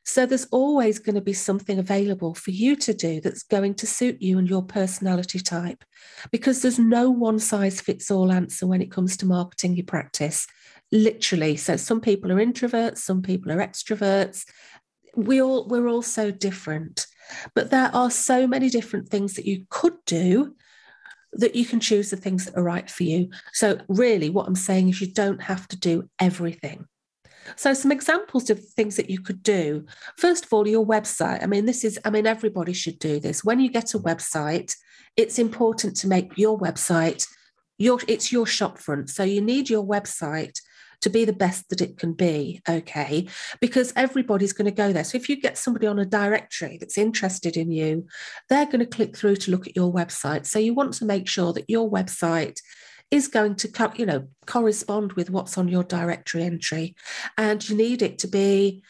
so 0.07 0.25
there's 0.25 0.47
always 0.51 0.99
going 0.99 1.15
to 1.15 1.21
be 1.21 1.33
something 1.33 1.79
available 1.79 2.33
for 2.33 2.51
you 2.51 2.77
to 2.77 2.93
do 2.93 3.19
that's 3.19 3.43
going 3.43 3.75
to 3.75 3.85
suit 3.85 4.21
you 4.21 4.39
and 4.39 4.49
your 4.49 4.63
personality 4.63 5.37
type 5.37 5.83
because 6.31 6.61
there's 6.61 6.79
no 6.79 7.09
one 7.09 7.39
size 7.39 7.81
fits 7.81 8.09
all 8.09 8.31
answer 8.31 8.65
when 8.65 8.81
it 8.81 8.89
comes 8.89 9.17
to 9.17 9.25
marketing 9.25 9.75
your 9.75 9.85
practice. 9.85 10.47
Literally. 10.91 11.57
So 11.57 11.75
some 11.75 12.01
people 12.01 12.31
are 12.31 12.43
introverts, 12.43 12.99
some 12.99 13.21
people 13.21 13.51
are 13.51 13.57
extroverts. 13.57 14.45
We 15.15 15.41
all 15.41 15.67
we're 15.67 15.87
all 15.87 16.01
so 16.01 16.31
different. 16.31 17.07
But 17.53 17.71
there 17.71 17.91
are 17.93 18.11
so 18.11 18.47
many 18.47 18.69
different 18.69 19.09
things 19.09 19.33
that 19.33 19.45
you 19.45 19.65
could 19.69 19.95
do 20.05 20.55
that 21.33 21.55
you 21.55 21.65
can 21.65 21.81
choose 21.81 22.09
the 22.09 22.15
things 22.15 22.45
that 22.45 22.57
are 22.57 22.63
right 22.63 22.89
for 22.89 23.03
you. 23.03 23.29
So 23.53 23.79
really 23.89 24.29
what 24.29 24.47
I'm 24.47 24.55
saying 24.55 24.89
is 24.89 25.01
you 25.01 25.11
don't 25.11 25.41
have 25.41 25.67
to 25.69 25.77
do 25.77 26.09
everything. 26.19 26.85
So, 27.55 27.73
some 27.73 27.93
examples 27.93 28.49
of 28.49 28.59
things 28.59 28.97
that 28.97 29.09
you 29.09 29.21
could 29.21 29.41
do. 29.41 29.85
First 30.17 30.45
of 30.45 30.51
all, 30.51 30.67
your 30.67 30.85
website. 30.85 31.41
I 31.41 31.45
mean, 31.45 31.65
this 31.65 31.85
is, 31.85 31.97
I 32.03 32.09
mean, 32.09 32.27
everybody 32.27 32.73
should 32.73 32.99
do 32.99 33.21
this. 33.21 33.41
When 33.41 33.61
you 33.61 33.69
get 33.69 33.93
a 33.93 33.99
website, 33.99 34.75
it's 35.15 35.39
important 35.39 35.95
to 35.97 36.07
make 36.07 36.37
your 36.37 36.59
website 36.59 37.25
your 37.77 37.99
it's 38.07 38.31
your 38.31 38.45
shop 38.45 38.79
front. 38.79 39.09
So 39.09 39.23
you 39.23 39.41
need 39.41 39.69
your 39.69 39.85
website 39.85 40.59
to 41.01 41.09
be 41.09 41.25
the 41.25 41.33
best 41.33 41.69
that 41.69 41.81
it 41.81 41.97
can 41.97 42.13
be, 42.13 42.61
okay? 42.67 43.27
Because 43.61 43.93
everybody's 43.95 44.53
going 44.53 44.65
to 44.65 44.71
go 44.71 44.91
there. 44.91 45.03
So 45.03 45.17
if 45.17 45.29
you 45.29 45.39
get 45.39 45.57
somebody 45.57 45.87
on 45.87 45.99
a 45.99 46.05
directory 46.05 46.77
that's 46.79 46.97
interested 46.97 47.55
in 47.55 47.71
you, 47.71 48.07
they're 48.49 48.65
going 48.65 48.79
to 48.79 48.85
click 48.85 49.15
through 49.15 49.37
to 49.37 49.51
look 49.51 49.67
at 49.67 49.75
your 49.75 49.93
website. 49.93 50.45
So 50.45 50.59
you 50.59 50.73
want 50.73 50.93
to 50.95 51.05
make 51.05 51.27
sure 51.27 51.53
that 51.53 51.69
your 51.69 51.89
website 51.89 52.59
is 53.11 53.27
going 53.27 53.55
to 53.55 53.91
you 53.95 54.05
know 54.05 54.27
correspond 54.45 55.13
with 55.13 55.29
what's 55.29 55.57
on 55.57 55.67
your 55.67 55.83
directory 55.83 56.43
entry 56.43 56.95
and 57.37 57.67
you 57.69 57.75
need 57.75 58.01
it 58.01 58.19
to 58.19 58.27
be 58.27 58.83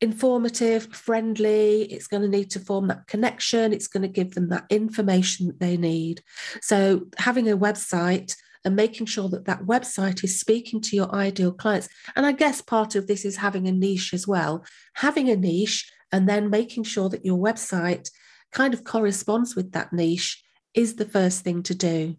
informative 0.00 0.84
friendly 0.94 1.82
it's 1.82 2.06
going 2.06 2.22
to 2.22 2.28
need 2.28 2.50
to 2.50 2.60
form 2.60 2.86
that 2.86 3.06
connection 3.08 3.72
it's 3.72 3.88
going 3.88 4.02
to 4.02 4.08
give 4.08 4.34
them 4.34 4.48
that 4.48 4.64
information 4.70 5.48
that 5.48 5.58
they 5.58 5.76
need 5.76 6.22
so 6.60 7.06
having 7.18 7.50
a 7.50 7.58
website 7.58 8.36
and 8.64 8.76
making 8.76 9.06
sure 9.06 9.28
that 9.28 9.44
that 9.44 9.64
website 9.64 10.22
is 10.24 10.40
speaking 10.40 10.80
to 10.80 10.96
your 10.96 11.14
ideal 11.14 11.52
clients. 11.52 11.88
And 12.16 12.26
i 12.26 12.32
guess 12.32 12.60
part 12.60 12.94
of 12.94 13.06
this 13.06 13.24
is 13.24 13.36
having 13.36 13.66
a 13.66 13.72
niche 13.72 14.12
as 14.12 14.26
well. 14.26 14.64
Having 14.94 15.30
a 15.30 15.36
niche 15.36 15.90
and 16.12 16.28
then 16.28 16.50
making 16.50 16.84
sure 16.84 17.08
that 17.08 17.24
your 17.24 17.38
website 17.38 18.10
kind 18.52 18.74
of 18.74 18.84
corresponds 18.84 19.54
with 19.54 19.72
that 19.72 19.92
niche 19.92 20.42
is 20.74 20.96
the 20.96 21.04
first 21.04 21.42
thing 21.44 21.62
to 21.64 21.74
do. 21.74 22.16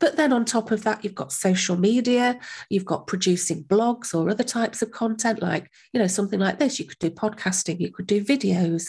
But 0.00 0.16
then 0.16 0.32
on 0.32 0.44
top 0.44 0.70
of 0.70 0.82
that, 0.84 1.04
you've 1.04 1.14
got 1.14 1.32
social 1.32 1.76
media, 1.76 2.38
you've 2.68 2.84
got 2.84 3.06
producing 3.06 3.64
blogs 3.64 4.14
or 4.14 4.28
other 4.28 4.44
types 4.44 4.82
of 4.82 4.90
content, 4.90 5.42
like, 5.42 5.70
you 5.92 6.00
know, 6.00 6.06
something 6.06 6.40
like 6.40 6.58
this. 6.58 6.78
You 6.78 6.86
could 6.86 6.98
do 6.98 7.10
podcasting, 7.10 7.80
you 7.80 7.92
could 7.92 8.06
do 8.06 8.24
videos, 8.24 8.88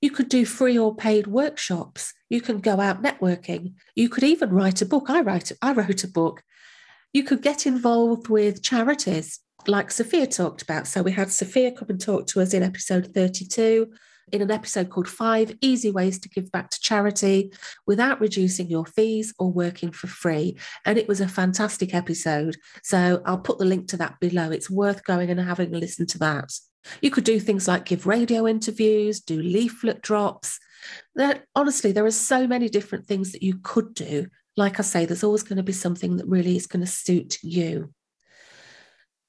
you 0.00 0.10
could 0.10 0.28
do 0.28 0.44
free 0.44 0.78
or 0.78 0.94
paid 0.94 1.26
workshops, 1.26 2.14
you 2.28 2.40
can 2.40 2.60
go 2.60 2.80
out 2.80 3.02
networking, 3.02 3.74
you 3.94 4.08
could 4.08 4.24
even 4.24 4.50
write 4.50 4.82
a 4.82 4.86
book. 4.86 5.10
I 5.10 5.20
write 5.20 5.52
I 5.60 5.72
wrote 5.72 6.04
a 6.04 6.08
book. 6.08 6.42
You 7.12 7.24
could 7.24 7.42
get 7.42 7.66
involved 7.66 8.28
with 8.28 8.62
charities 8.62 9.40
like 9.66 9.90
Sophia 9.90 10.26
talked 10.26 10.62
about. 10.62 10.86
So 10.86 11.02
we 11.02 11.12
had 11.12 11.30
Sophia 11.30 11.72
come 11.72 11.88
and 11.90 12.00
talk 12.00 12.26
to 12.28 12.40
us 12.40 12.54
in 12.54 12.62
episode 12.62 13.12
32 13.14 13.90
in 14.32 14.42
an 14.42 14.50
episode 14.50 14.90
called 14.90 15.08
Five 15.08 15.56
Easy 15.60 15.90
Ways 15.90 16.18
to 16.20 16.28
Give 16.28 16.50
Back 16.52 16.70
to 16.70 16.80
Charity 16.80 17.52
Without 17.86 18.20
Reducing 18.20 18.68
Your 18.68 18.86
Fees 18.86 19.34
or 19.38 19.50
Working 19.50 19.90
for 19.90 20.06
Free. 20.06 20.56
And 20.86 20.98
it 20.98 21.08
was 21.08 21.20
a 21.20 21.28
fantastic 21.28 21.94
episode. 21.94 22.56
So 22.82 23.22
I'll 23.26 23.38
put 23.38 23.58
the 23.58 23.64
link 23.64 23.88
to 23.88 23.96
that 23.98 24.20
below. 24.20 24.50
It's 24.50 24.70
worth 24.70 25.04
going 25.04 25.30
and 25.30 25.40
having 25.40 25.74
a 25.74 25.78
listen 25.78 26.06
to 26.06 26.18
that. 26.18 26.52
You 27.00 27.10
could 27.10 27.24
do 27.24 27.38
things 27.40 27.68
like 27.68 27.84
give 27.84 28.06
radio 28.06 28.46
interviews, 28.46 29.20
do 29.20 29.40
leaflet 29.40 30.02
drops. 30.02 30.58
That 31.14 31.44
honestly, 31.54 31.92
there 31.92 32.06
are 32.06 32.10
so 32.10 32.46
many 32.46 32.68
different 32.68 33.06
things 33.06 33.32
that 33.32 33.42
you 33.42 33.58
could 33.62 33.94
do. 33.94 34.26
Like 34.56 34.78
I 34.78 34.82
say, 34.82 35.04
there's 35.04 35.24
always 35.24 35.42
going 35.42 35.58
to 35.58 35.62
be 35.62 35.72
something 35.72 36.16
that 36.16 36.26
really 36.26 36.56
is 36.56 36.66
going 36.66 36.84
to 36.84 36.90
suit 36.90 37.38
you. 37.42 37.92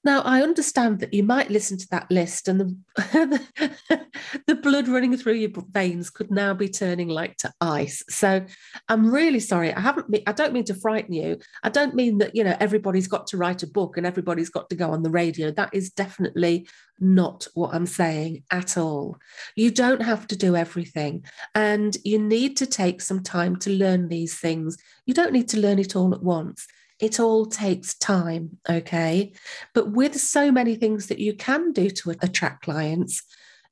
Now, 0.04 0.22
I 0.22 0.42
understand 0.42 1.00
that 1.00 1.14
you 1.14 1.24
might 1.24 1.52
listen 1.52 1.78
to 1.78 1.88
that 1.92 2.10
list 2.10 2.48
and 2.48 2.60
the, 2.60 4.08
the 4.48 4.56
blood 4.56 4.88
running 4.88 5.16
through 5.16 5.34
your 5.34 5.52
veins 5.70 6.10
could 6.10 6.32
now 6.32 6.56
be 6.56 6.70
turning 6.70 7.08
like 7.08 7.38
to 7.38 7.54
ice. 7.62 8.04
So 8.10 8.44
I'm 8.90 9.12
really 9.12 9.40
sorry. 9.40 9.72
I 9.72 9.80
haven't, 9.80 10.08
I 10.26 10.32
don't 10.32 10.54
mean 10.54 10.64
to 10.66 10.74
frighten 10.74 11.14
you. 11.14 11.38
I 11.62 11.70
don't 11.70 11.94
mean 11.94 12.18
that, 12.18 12.36
you 12.36 12.44
know, 12.44 12.58
everybody's 12.60 13.08
got 13.08 13.28
to 13.28 13.38
write 13.38 13.62
a 13.62 13.68
book 13.68 13.96
and 13.96 14.08
everybody's 14.08 14.50
got 14.50 14.72
to 14.72 14.76
go 14.76 14.90
on 14.92 15.04
the 15.04 15.12
radio. 15.12 15.52
That 15.52 15.70
is 15.72 15.92
definitely 15.92 16.68
not 17.00 17.48
what 17.54 17.74
I'm 17.74 17.86
saying 17.86 18.44
at 18.50 18.78
all. 18.80 19.18
You 19.56 19.70
don't 19.70 20.02
have 20.02 20.26
to 20.28 20.36
do 20.36 20.56
everything 20.56 21.26
and 21.54 21.96
you 22.04 22.18
need 22.18 22.58
to 22.58 22.66
take 22.66 23.02
some 23.02 23.22
time 23.22 23.56
to 23.58 23.70
learn 23.70 24.08
these 24.08 24.40
things. 24.40 24.78
You 25.06 25.14
don't 25.14 25.34
need 25.34 25.50
to 25.50 25.60
learn 25.60 25.78
it 25.78 25.96
all 25.96 26.14
at 26.16 26.24
once 26.24 26.66
it 27.02 27.20
all 27.20 27.46
takes 27.48 27.96
time, 27.96 28.58
okay? 28.70 29.34
But 29.74 29.92
with 29.92 30.16
so 30.20 30.52
many 30.52 30.76
things 30.76 31.08
that 31.08 31.20
you 31.20 31.34
can 31.34 31.74
do 31.74 31.90
to 31.90 32.12
attract 32.22 32.64
clients, 32.64 33.24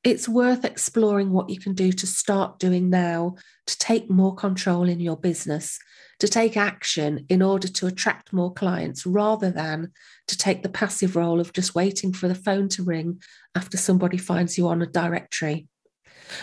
it's 0.03 0.27
worth 0.27 0.65
exploring 0.65 1.31
what 1.31 1.49
you 1.49 1.59
can 1.59 1.73
do 1.73 1.91
to 1.91 2.07
start 2.07 2.57
doing 2.57 2.89
now 2.89 3.35
to 3.67 3.77
take 3.77 4.09
more 4.09 4.33
control 4.33 4.89
in 4.89 4.99
your 4.99 5.17
business, 5.17 5.77
to 6.19 6.27
take 6.27 6.57
action 6.57 7.25
in 7.29 7.41
order 7.41 7.67
to 7.67 7.85
attract 7.85 8.33
more 8.33 8.53
clients 8.53 9.05
rather 9.05 9.51
than 9.51 9.91
to 10.27 10.37
take 10.37 10.63
the 10.63 10.69
passive 10.69 11.15
role 11.15 11.39
of 11.39 11.53
just 11.53 11.75
waiting 11.75 12.13
for 12.13 12.27
the 12.27 12.35
phone 12.35 12.67
to 12.69 12.83
ring 12.83 13.21
after 13.55 13.77
somebody 13.77 14.17
finds 14.17 14.57
you 14.57 14.67
on 14.67 14.81
a 14.81 14.87
directory. 14.87 15.67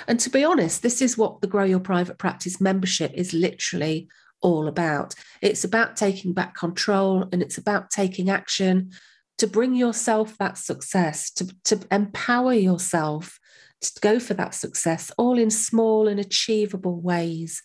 And 0.07 0.21
to 0.21 0.31
be 0.31 0.45
honest, 0.45 0.83
this 0.83 1.00
is 1.00 1.16
what 1.16 1.40
the 1.40 1.47
Grow 1.47 1.64
Your 1.64 1.81
Private 1.81 2.19
Practice 2.19 2.61
membership 2.61 3.12
is 3.14 3.33
literally 3.33 4.09
all 4.47 4.69
about. 4.69 5.12
It's 5.43 5.65
about 5.65 5.97
taking 5.97 6.32
back 6.32 6.54
control 6.54 7.28
and 7.32 7.43
it's 7.43 7.59
about 7.59 7.91
taking 7.91 8.30
action 8.30 8.93
to 9.39 9.47
bring 9.49 9.75
yourself 9.75 10.39
that 10.39 10.56
success, 10.56 11.30
to, 11.32 11.52
to 11.65 11.80
empower 11.91 12.54
yourself 12.54 13.39
to 13.82 14.00
go 14.00 14.19
for 14.19 14.35
that 14.35 14.54
success, 14.54 15.13
all 15.19 15.39
in 15.39 15.50
small 15.50 16.09
and 16.09 16.19
achievable 16.19 17.00
ways, 17.00 17.63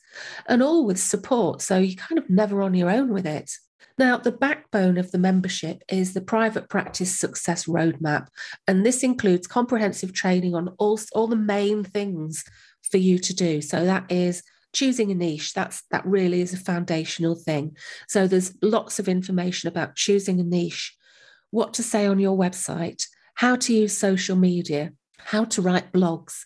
and 0.48 0.62
all 0.62 0.86
with 0.86 1.00
support. 1.00 1.62
So 1.62 1.78
you're 1.78 1.96
kind 1.96 2.20
of 2.20 2.30
never 2.30 2.62
on 2.62 2.74
your 2.74 2.89
own 2.89 3.13
with 3.13 3.26
it. 3.26 3.50
Now, 3.98 4.17
the 4.17 4.32
backbone 4.32 4.98
of 4.98 5.12
the 5.12 5.20
membership 5.20 5.84
is 5.88 6.13
the 6.13 6.22
Private 6.22 6.67
Practice 6.67 7.17
Success 7.17 7.65
Roadmap, 7.65 8.28
and 8.67 8.86
this 8.86 9.04
includes 9.04 9.48
comprehensive 9.48 10.13
training 10.13 10.56
on 10.56 10.70
all, 10.80 11.00
all 11.13 11.28
the 11.28 11.36
main 11.36 11.84
things 11.84 12.44
for 12.89 12.98
you 12.98 13.20
to 13.20 13.34
do. 13.34 13.62
So 13.62 13.86
that 13.86 14.12
is 14.12 14.44
choosing 14.73 15.12
a 15.12 15.15
niche 15.15 15.53
that's 15.53 15.84
that 15.91 16.05
really 16.05 16.41
is 16.41 16.53
a 16.53 16.57
foundational 16.57 17.36
thing. 17.36 17.75
So 18.07 18.27
there's 18.27 18.53
lots 18.62 18.99
of 18.99 19.07
information 19.07 19.67
about 19.67 19.95
choosing 19.95 20.39
a 20.39 20.43
niche 20.43 20.95
what 21.51 21.73
to 21.75 21.84
say 21.84 22.05
on 22.07 22.17
your 22.17 22.38
website 22.38 23.03
how 23.36 23.55
to 23.57 23.73
use 23.73 23.95
social 23.95 24.36
media 24.36 24.91
how 25.19 25.43
to 25.43 25.62
write 25.62 25.91
blogs 25.91 26.39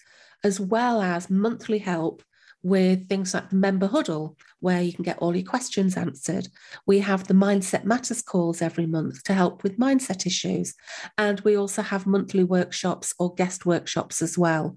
as 0.44 0.60
well 0.60 1.02
as 1.02 1.30
monthly 1.30 1.78
help 1.78 2.22
with 2.66 3.08
things 3.08 3.32
like 3.32 3.48
the 3.52 3.56
member 3.56 3.86
huddle, 3.86 4.36
where 4.60 4.82
you 4.82 4.92
can 4.92 5.04
get 5.04 5.20
all 5.20 5.36
your 5.36 5.46
questions 5.46 5.96
answered. 5.96 6.48
We 6.88 6.98
have 6.98 7.28
the 7.28 7.36
Mindset 7.36 7.84
Matters 7.84 8.24
calls 8.24 8.60
every 8.60 8.88
month 8.88 9.22
to 9.26 9.36
help 9.36 9.62
with 9.62 9.78
mindset 9.78 10.26
issues. 10.26 10.74
And 11.20 11.40
we 11.42 11.56
also 11.56 11.84
have 11.84 12.08
monthly 12.08 12.44
workshops 12.44 13.14
or 13.20 13.36
guest 13.36 13.68
workshops 13.68 14.24
as 14.24 14.36
well, 14.36 14.76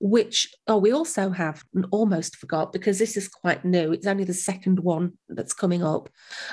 which, 0.00 0.48
oh, 0.66 0.78
we 0.78 0.92
also 0.92 1.28
have, 1.28 1.62
almost 1.90 2.36
forgot 2.36 2.72
because 2.72 2.98
this 2.98 3.18
is 3.18 3.28
quite 3.28 3.66
new. 3.66 3.92
It's 3.92 4.06
only 4.06 4.24
the 4.24 4.32
second 4.32 4.80
one 4.80 5.12
that's 5.28 5.52
coming 5.52 5.84
up. 5.84 6.08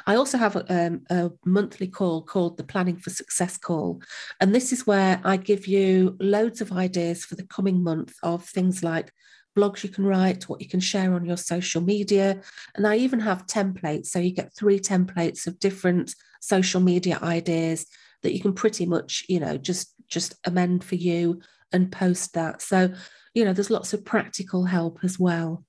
I 0.05 0.15
also 0.15 0.37
have 0.37 0.57
a, 0.57 0.87
um, 0.87 1.03
a 1.09 1.31
monthly 1.45 1.87
call 1.87 2.23
called 2.23 2.57
the 2.57 2.65
Planning 2.65 2.97
for 2.97 3.09
Success 3.09 3.57
call. 3.57 4.01
And 4.41 4.53
this 4.53 4.73
is 4.73 4.85
where 4.85 5.21
I 5.23 5.37
give 5.37 5.65
you 5.65 6.17
loads 6.19 6.59
of 6.59 6.73
ideas 6.73 7.23
for 7.23 7.35
the 7.35 7.47
coming 7.47 7.81
month 7.81 8.15
of 8.21 8.43
things 8.43 8.83
like 8.83 9.13
blogs 9.57 9.83
you 9.83 9.89
can 9.89 10.05
write, 10.05 10.49
what 10.49 10.61
you 10.61 10.67
can 10.67 10.79
share 10.79 11.13
on 11.13 11.25
your 11.25 11.37
social 11.37 11.81
media. 11.81 12.41
And 12.75 12.87
I 12.87 12.97
even 12.97 13.19
have 13.19 13.47
templates. 13.47 14.07
So 14.07 14.19
you 14.19 14.31
get 14.31 14.55
three 14.55 14.79
templates 14.79 15.47
of 15.47 15.59
different 15.59 16.15
social 16.41 16.81
media 16.81 17.19
ideas 17.21 17.85
that 18.23 18.33
you 18.33 18.41
can 18.41 18.53
pretty 18.53 18.85
much, 18.85 19.23
you 19.27 19.39
know, 19.39 19.57
just 19.57 19.93
just 20.07 20.35
amend 20.45 20.83
for 20.83 20.95
you 20.95 21.41
and 21.71 21.91
post 21.91 22.33
that. 22.33 22.61
So, 22.61 22.93
you 23.33 23.45
know, 23.45 23.53
there's 23.53 23.69
lots 23.69 23.93
of 23.93 24.05
practical 24.05 24.65
help 24.65 24.99
as 25.03 25.17
well. 25.17 25.65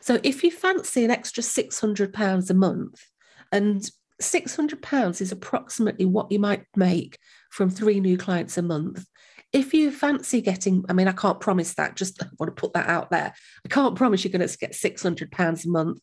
So 0.00 0.20
if 0.22 0.44
you 0.44 0.50
fancy 0.50 1.04
an 1.04 1.10
extra 1.10 1.42
£600 1.42 2.50
a 2.50 2.54
month, 2.54 3.02
and 3.52 3.90
£600 4.20 5.20
is 5.20 5.32
approximately 5.32 6.04
what 6.04 6.30
you 6.30 6.38
might 6.38 6.64
make 6.76 7.18
from 7.50 7.70
three 7.70 8.00
new 8.00 8.16
clients 8.16 8.58
a 8.58 8.62
month 8.62 9.04
if 9.52 9.74
you 9.74 9.90
fancy 9.90 10.40
getting, 10.40 10.84
I 10.88 10.92
mean, 10.92 11.08
I 11.08 11.12
can't 11.12 11.40
promise 11.40 11.74
that, 11.74 11.96
just 11.96 12.22
want 12.38 12.54
to 12.54 12.60
put 12.60 12.74
that 12.74 12.88
out 12.88 13.10
there. 13.10 13.34
I 13.64 13.68
can't 13.68 13.96
promise 13.96 14.24
you're 14.24 14.32
going 14.32 14.46
to 14.46 14.58
get 14.58 14.72
£600 14.72 15.64
a 15.64 15.68
month, 15.68 16.00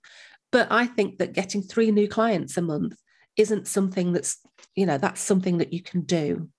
but 0.52 0.68
I 0.72 0.86
think 0.86 1.20
that 1.20 1.34
getting 1.34 1.62
three 1.62 1.92
new 1.92 2.08
clients 2.08 2.58
a 2.58 2.62
month 2.62 2.96
isn't 3.36 3.68
something 3.68 4.14
that's, 4.14 4.38
you 4.76 4.86
know, 4.86 4.98
that's 4.98 5.22
something 5.22 5.60
that 5.60 5.74
you 5.74 5.82
can 5.82 6.02
do. 6.02 6.50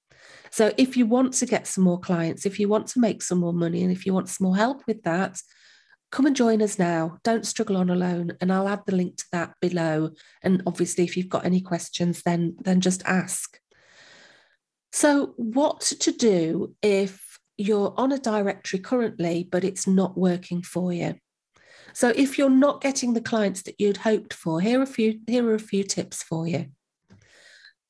So 0.51 0.73
if 0.79 0.97
you 0.97 1.07
want 1.07 1.35
to 1.35 1.47
get 1.47 1.67
some 1.67 1.85
more 1.85 2.01
clients, 2.01 2.47
if 2.47 2.59
you 2.59 2.69
want 2.69 2.87
to 2.89 3.01
make 3.01 3.23
some 3.23 3.39
more 3.39 3.53
money, 3.53 3.83
and 3.83 3.93
if 3.93 4.07
you 4.07 4.15
want 4.15 4.29
some 4.29 4.47
more 4.47 4.57
help 4.57 4.83
with 4.87 5.03
that, 5.03 5.39
come 6.11 6.27
and 6.27 6.37
join 6.37 6.63
us 6.63 6.79
now. 6.79 7.19
Don't 7.23 7.47
struggle 7.47 7.77
on 7.77 7.91
alone. 7.91 8.33
And 8.41 8.53
I'll 8.53 8.69
add 8.69 8.83
the 8.87 8.97
link 8.97 9.17
to 9.17 9.25
that 9.33 9.55
below. 9.61 10.11
And 10.43 10.63
obviously, 10.67 11.05
if 11.05 11.17
you've 11.17 11.29
got 11.29 11.45
any 11.45 11.61
questions, 11.61 12.23
then 12.23 12.57
then 12.63 12.81
just 12.81 13.03
ask. 13.05 13.59
So, 14.93 15.35
what 15.37 15.81
to 15.81 16.13
do 16.13 16.75
if 16.83 17.39
you're 17.57 17.93
on 17.97 18.13
a 18.13 18.19
directory 18.19 18.79
currently, 18.79 19.47
but 19.51 19.65
it's 19.65 19.87
not 19.87 20.17
working 20.17 20.63
for 20.63 20.93
you? 20.93 21.17
So, 21.93 22.13
if 22.15 22.39
you're 22.39 22.51
not 22.51 22.81
getting 22.81 23.15
the 23.15 23.21
clients 23.21 23.63
that 23.63 23.77
you'd 23.79 23.99
hoped 23.99 24.33
for, 24.33 24.61
here 24.61 24.81
are 24.81 24.85
a 24.85 24.87
few, 24.87 25.21
here 25.27 25.47
are 25.49 25.55
a 25.55 25.59
few 25.59 25.85
tips 25.85 26.23
for 26.23 26.47
you. 26.47 26.67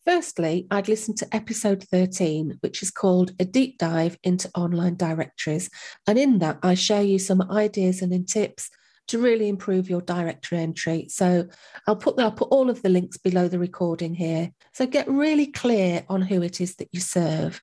Firstly, 0.05 0.67
I'd 0.71 0.89
listen 0.89 1.15
to 1.17 1.37
episode 1.37 1.85
13, 1.85 2.57
which 2.61 2.83
is 2.83 2.91
called 2.91 3.33
A 3.39 3.45
Deep 3.45 3.77
Dive 3.77 4.17
into 4.23 4.51
Online 4.55 4.95
Directories. 4.95 5.69
And 6.07 6.19
in 6.19 6.39
that, 6.39 6.59
I 6.63 6.73
share 6.75 7.03
you 7.03 7.19
some 7.19 7.43
ideas 7.51 8.01
and 8.01 8.27
tips 8.27 8.71
to 9.09 9.18
really 9.18 9.49
improve 9.49 9.90
your 9.90 10.01
directory 10.01 10.59
entry. 10.59 11.07
So 11.09 11.49
I'll 11.87 11.97
put 11.97 12.18
I'll 12.21 12.33
put 12.33 12.49
all 12.51 12.71
of 12.71 12.83
the 12.83 12.88
links 12.88 13.16
below 13.16 13.49
the 13.49 13.59
recording 13.59 14.14
here. 14.14 14.53
So 14.73 14.87
get 14.87 15.09
really 15.09 15.47
clear 15.47 16.05
on 16.09 16.23
who 16.23 16.42
it 16.42 16.61
is 16.61 16.77
that 16.77 16.88
you 16.92 17.01
serve. 17.01 17.62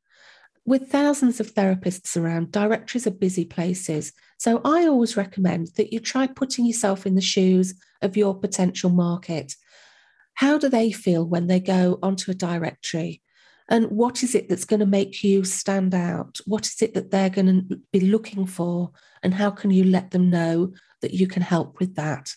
With 0.67 0.89
thousands 0.89 1.39
of 1.39 1.53
therapists 1.53 2.19
around, 2.19 2.51
directories 2.51 3.05
are 3.05 3.12
busy 3.12 3.45
places. 3.45 4.12
So 4.38 4.62
I 4.65 4.88
always 4.88 5.15
recommend 5.15 5.67
that 5.77 5.93
you 5.93 5.99
try 5.99 6.25
putting 6.25 6.65
yourself 6.65 7.05
in 7.05 7.13
the 7.13 7.21
shoes 7.21 7.75
of 8.01 8.17
your 8.17 8.34
potential 8.39 8.89
market. 8.89 9.53
How 10.34 10.58
do 10.58 10.67
they 10.67 10.91
feel 10.91 11.23
when 11.23 11.47
they 11.47 11.60
go 11.60 11.99
onto 12.01 12.31
a 12.31 12.36
directory? 12.36 13.21
And 13.69 13.88
what 13.88 14.23
is 14.23 14.36
it 14.36 14.47
that's 14.47 14.65
going 14.65 14.80
to 14.80 14.86
make 14.86 15.23
you 15.23 15.43
stand 15.43 15.95
out? 15.95 16.39
What 16.45 16.65
is 16.65 16.82
it 16.82 16.93
that 16.93 17.12
they're 17.12 17.30
going 17.30 17.67
to 17.67 17.82
be 17.91 18.01
looking 18.01 18.45
for? 18.45 18.91
And 19.23 19.34
how 19.34 19.49
can 19.49 19.71
you 19.71 19.84
let 19.84 20.12
them 20.12 20.30
know 20.30 20.73
that 21.01 21.13
you 21.13 21.28
can 21.28 21.41
help 21.41 21.80
with 21.80 21.95
that? 21.95 22.32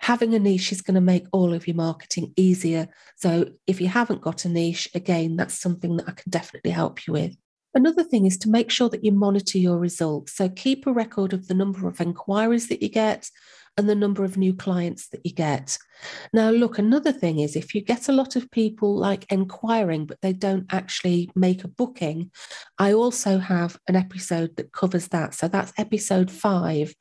Having 0.00 0.34
a 0.34 0.38
niche 0.38 0.72
is 0.72 0.82
going 0.82 0.96
to 0.96 1.00
make 1.00 1.26
all 1.32 1.54
of 1.54 1.66
your 1.66 1.76
marketing 1.76 2.34
easier. 2.36 2.88
So 3.16 3.46
if 3.66 3.80
you 3.80 3.88
haven't 3.88 4.20
got 4.20 4.44
a 4.44 4.48
niche, 4.50 4.88
again, 4.94 5.36
that's 5.36 5.58
something 5.58 5.96
that 5.96 6.08
I 6.08 6.12
can 6.12 6.30
definitely 6.30 6.72
help 6.72 7.06
you 7.06 7.14
with. 7.14 7.34
Another 7.72 8.04
thing 8.04 8.26
is 8.26 8.38
to 8.38 8.50
make 8.50 8.70
sure 8.70 8.88
that 8.90 9.04
you 9.04 9.12
monitor 9.12 9.58
your 9.58 9.78
results. 9.78 10.34
So 10.34 10.48
keep 10.48 10.86
a 10.86 10.92
record 10.92 11.32
of 11.32 11.48
the 11.48 11.54
number 11.54 11.88
of 11.88 12.00
inquiries 12.00 12.68
that 12.68 12.82
you 12.82 12.88
get, 12.88 13.30
and 13.76 13.88
the 13.88 13.94
number 13.94 14.24
of 14.24 14.36
new 14.36 14.54
clients 14.54 15.08
that 15.08 15.20
you 15.24 15.32
get. 15.32 15.76
Now, 16.32 16.50
look, 16.50 16.78
another 16.78 17.12
thing 17.12 17.40
is 17.40 17.56
if 17.56 17.74
you 17.74 17.82
get 17.82 18.08
a 18.08 18.12
lot 18.12 18.36
of 18.36 18.50
people 18.50 18.96
like 18.96 19.30
inquiring, 19.30 20.06
but 20.06 20.20
they 20.22 20.32
don't 20.32 20.66
actually 20.70 21.30
make 21.34 21.64
a 21.64 21.68
booking, 21.68 22.30
I 22.78 22.92
also 22.92 23.38
have 23.38 23.78
an 23.88 23.96
episode 23.96 24.56
that 24.56 24.72
covers 24.72 25.08
that. 25.08 25.34
So 25.34 25.48
that's 25.48 25.72
episode 25.78 26.30
five. 26.30 26.94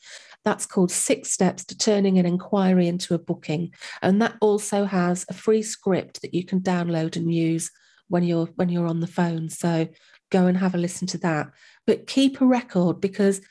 That's 0.43 0.65
called 0.65 0.91
Six 0.91 1.31
Steps 1.31 1.65
to 1.65 1.77
Turning 1.77 2.19
an 2.19 2.25
Inquiry 2.25 2.87
into 2.87 3.15
a 3.15 3.19
Booking. 3.19 3.73
And 4.01 4.21
that 4.21 4.35
also 4.41 4.85
has 4.85 5.25
a 5.29 5.33
free 5.33 5.63
script 5.63 6.21
that 6.21 6.33
you 6.33 6.45
can 6.45 6.59
download 6.59 7.15
and 7.15 7.33
use 7.33 7.71
when 8.09 8.23
you're 8.23 8.47
when 8.55 8.69
you're 8.69 8.87
on 8.87 8.99
the 8.99 9.07
phone. 9.07 9.49
So 9.49 9.87
go 10.31 10.45
and 10.45 10.57
have 10.57 10.75
a 10.75 10.77
listen 10.77 11.07
to 11.07 11.17
that. 11.19 11.47
But 11.87 12.05
keep 12.05 12.41
a 12.41 12.45
record 12.45 13.01
because 13.01 13.41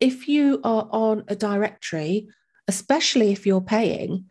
if 0.00 0.28
you 0.28 0.60
are 0.64 0.88
on 0.90 1.24
a 1.28 1.36
directory 1.36 2.28
especially 2.68 3.32
if 3.32 3.46
you're 3.46 3.60
paying, 3.60 4.26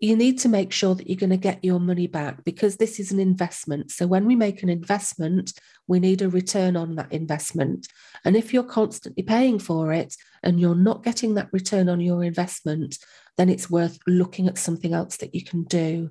you 0.00 0.16
need 0.16 0.38
to 0.40 0.48
make 0.48 0.72
sure 0.72 0.94
that 0.94 1.08
you're 1.08 1.16
going 1.16 1.30
to 1.30 1.36
get 1.36 1.64
your 1.64 1.80
money 1.80 2.06
back 2.06 2.44
because 2.44 2.76
this 2.76 2.98
is 2.98 3.12
an 3.12 3.20
investment. 3.20 3.90
So 3.90 4.06
when 4.06 4.26
we 4.26 4.36
make 4.36 4.62
an 4.62 4.68
investment, 4.68 5.52
we 5.86 6.00
need 6.00 6.20
a 6.20 6.28
return 6.28 6.76
on 6.76 6.96
that 6.96 7.12
investment. 7.12 7.88
And 8.24 8.36
if 8.36 8.52
you're 8.52 8.64
constantly 8.64 9.22
paying 9.22 9.58
for 9.58 9.92
it 9.92 10.14
and 10.42 10.60
you're 10.60 10.74
not 10.74 11.04
getting 11.04 11.34
that 11.34 11.48
return 11.52 11.88
on 11.88 12.00
your 12.00 12.24
investment, 12.24 12.98
then 13.36 13.48
it's 13.48 13.70
worth 13.70 13.98
looking 14.06 14.48
at 14.48 14.58
something 14.58 14.92
else 14.92 15.16
that 15.18 15.34
you 15.34 15.44
can 15.44 15.62
do. 15.64 16.10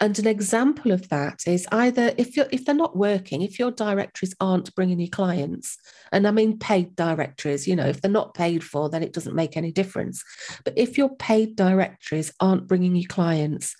And 0.00 0.18
an 0.18 0.26
example 0.26 0.90
of 0.90 1.08
that 1.10 1.42
is 1.46 1.66
either 1.70 2.12
if 2.16 2.36
you're 2.36 2.48
if 2.50 2.64
they're 2.64 2.74
not 2.74 2.96
working, 2.96 3.42
if 3.42 3.58
your 3.58 3.70
directories 3.70 4.34
aren't 4.40 4.74
bringing 4.74 4.98
you 4.98 5.08
clients, 5.08 5.78
and 6.10 6.26
I 6.26 6.32
mean 6.32 6.58
paid 6.58 6.96
directories, 6.96 7.68
you 7.68 7.76
know, 7.76 7.86
if 7.86 8.00
they're 8.00 8.10
not 8.10 8.34
paid 8.34 8.64
for, 8.64 8.90
then 8.90 9.02
it 9.02 9.12
doesn't 9.12 9.36
make 9.36 9.56
any 9.56 9.70
difference. 9.70 10.24
But 10.64 10.74
if 10.76 10.98
your 10.98 11.14
paid 11.16 11.54
directories 11.54 12.32
aren't 12.40 12.66
bringing 12.66 12.96
you 12.96 13.06
clients, 13.06 13.76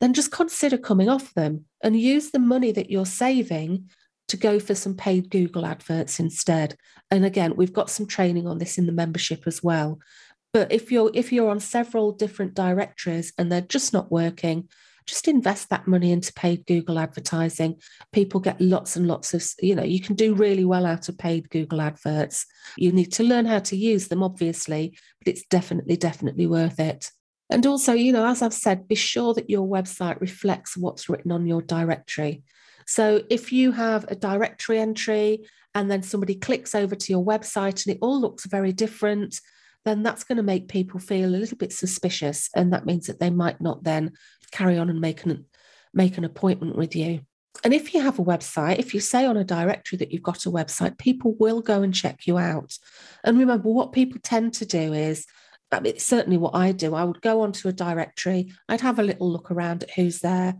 then 0.00 0.12
just 0.12 0.30
consider 0.30 0.76
coming 0.76 1.08
off 1.08 1.32
them 1.34 1.64
and 1.82 1.98
use 1.98 2.30
the 2.30 2.38
money 2.38 2.72
that 2.72 2.90
you're 2.90 3.06
saving 3.06 3.88
to 4.28 4.36
go 4.36 4.58
for 4.58 4.74
some 4.74 4.94
paid 4.94 5.30
Google 5.30 5.64
adverts 5.64 6.20
instead. 6.20 6.76
And 7.10 7.24
again, 7.24 7.54
we've 7.56 7.72
got 7.72 7.90
some 7.90 8.06
training 8.06 8.46
on 8.46 8.58
this 8.58 8.76
in 8.76 8.86
the 8.86 8.92
membership 8.92 9.44
as 9.46 9.62
well. 9.62 10.00
But 10.52 10.72
if 10.72 10.90
you're 10.90 11.10
if 11.14 11.32
you're 11.32 11.50
on 11.50 11.60
several 11.60 12.12
different 12.12 12.54
directories 12.54 13.32
and 13.38 13.50
they're 13.50 13.60
just 13.60 13.92
not 13.92 14.10
working, 14.10 14.68
just 15.06 15.28
invest 15.28 15.70
that 15.70 15.86
money 15.86 16.12
into 16.12 16.32
paid 16.32 16.66
Google 16.66 16.98
advertising. 16.98 17.76
People 18.12 18.40
get 18.40 18.60
lots 18.60 18.96
and 18.96 19.06
lots 19.06 19.34
of, 19.34 19.44
you 19.60 19.74
know, 19.74 19.84
you 19.84 20.00
can 20.00 20.16
do 20.16 20.34
really 20.34 20.64
well 20.64 20.84
out 20.84 21.08
of 21.08 21.16
paid 21.18 21.48
Google 21.50 21.80
adverts. 21.80 22.46
You 22.76 22.92
need 22.92 23.12
to 23.12 23.24
learn 23.24 23.46
how 23.46 23.60
to 23.60 23.76
use 23.76 24.08
them, 24.08 24.22
obviously, 24.22 24.98
but 25.20 25.28
it's 25.28 25.46
definitely, 25.46 25.96
definitely 25.96 26.46
worth 26.46 26.80
it. 26.80 27.10
And 27.48 27.64
also, 27.66 27.92
you 27.92 28.12
know, 28.12 28.26
as 28.26 28.42
I've 28.42 28.52
said, 28.52 28.88
be 28.88 28.96
sure 28.96 29.32
that 29.34 29.48
your 29.48 29.66
website 29.66 30.20
reflects 30.20 30.76
what's 30.76 31.08
written 31.08 31.30
on 31.30 31.46
your 31.46 31.62
directory. 31.62 32.42
So 32.86 33.22
if 33.30 33.52
you 33.52 33.72
have 33.72 34.04
a 34.08 34.16
directory 34.16 34.78
entry 34.78 35.46
and 35.74 35.90
then 35.90 36.02
somebody 36.02 36.34
clicks 36.34 36.74
over 36.74 36.94
to 36.94 37.12
your 37.12 37.24
website 37.24 37.86
and 37.86 37.94
it 37.94 37.98
all 38.00 38.20
looks 38.20 38.46
very 38.46 38.72
different, 38.72 39.40
then 39.86 40.02
that's 40.02 40.24
going 40.24 40.36
to 40.36 40.42
make 40.42 40.68
people 40.68 41.00
feel 41.00 41.28
a 41.28 41.38
little 41.38 41.56
bit 41.56 41.72
suspicious. 41.72 42.50
And 42.54 42.72
that 42.72 42.84
means 42.84 43.06
that 43.06 43.20
they 43.20 43.30
might 43.30 43.60
not 43.60 43.84
then 43.84 44.12
carry 44.50 44.76
on 44.76 44.90
and 44.90 45.00
make 45.00 45.24
an, 45.24 45.46
make 45.94 46.18
an 46.18 46.24
appointment 46.24 46.76
with 46.76 46.94
you. 46.94 47.20
And 47.64 47.72
if 47.72 47.94
you 47.94 48.02
have 48.02 48.18
a 48.18 48.24
website, 48.24 48.78
if 48.78 48.92
you 48.92 49.00
say 49.00 49.24
on 49.24 49.36
a 49.36 49.44
directory 49.44 49.96
that 49.98 50.12
you've 50.12 50.22
got 50.22 50.44
a 50.44 50.50
website, 50.50 50.98
people 50.98 51.34
will 51.38 51.62
go 51.62 51.82
and 51.82 51.94
check 51.94 52.26
you 52.26 52.36
out. 52.36 52.76
And 53.24 53.38
remember, 53.38 53.70
what 53.70 53.92
people 53.92 54.20
tend 54.22 54.54
to 54.54 54.66
do 54.66 54.92
is, 54.92 55.24
I 55.72 55.80
mean, 55.80 55.98
certainly 55.98 56.36
what 56.36 56.54
I 56.54 56.72
do, 56.72 56.94
I 56.94 57.04
would 57.04 57.22
go 57.22 57.40
onto 57.40 57.68
a 57.68 57.72
directory, 57.72 58.52
I'd 58.68 58.82
have 58.82 58.98
a 58.98 59.04
little 59.04 59.30
look 59.32 59.50
around 59.50 59.84
at 59.84 59.90
who's 59.92 60.18
there, 60.18 60.56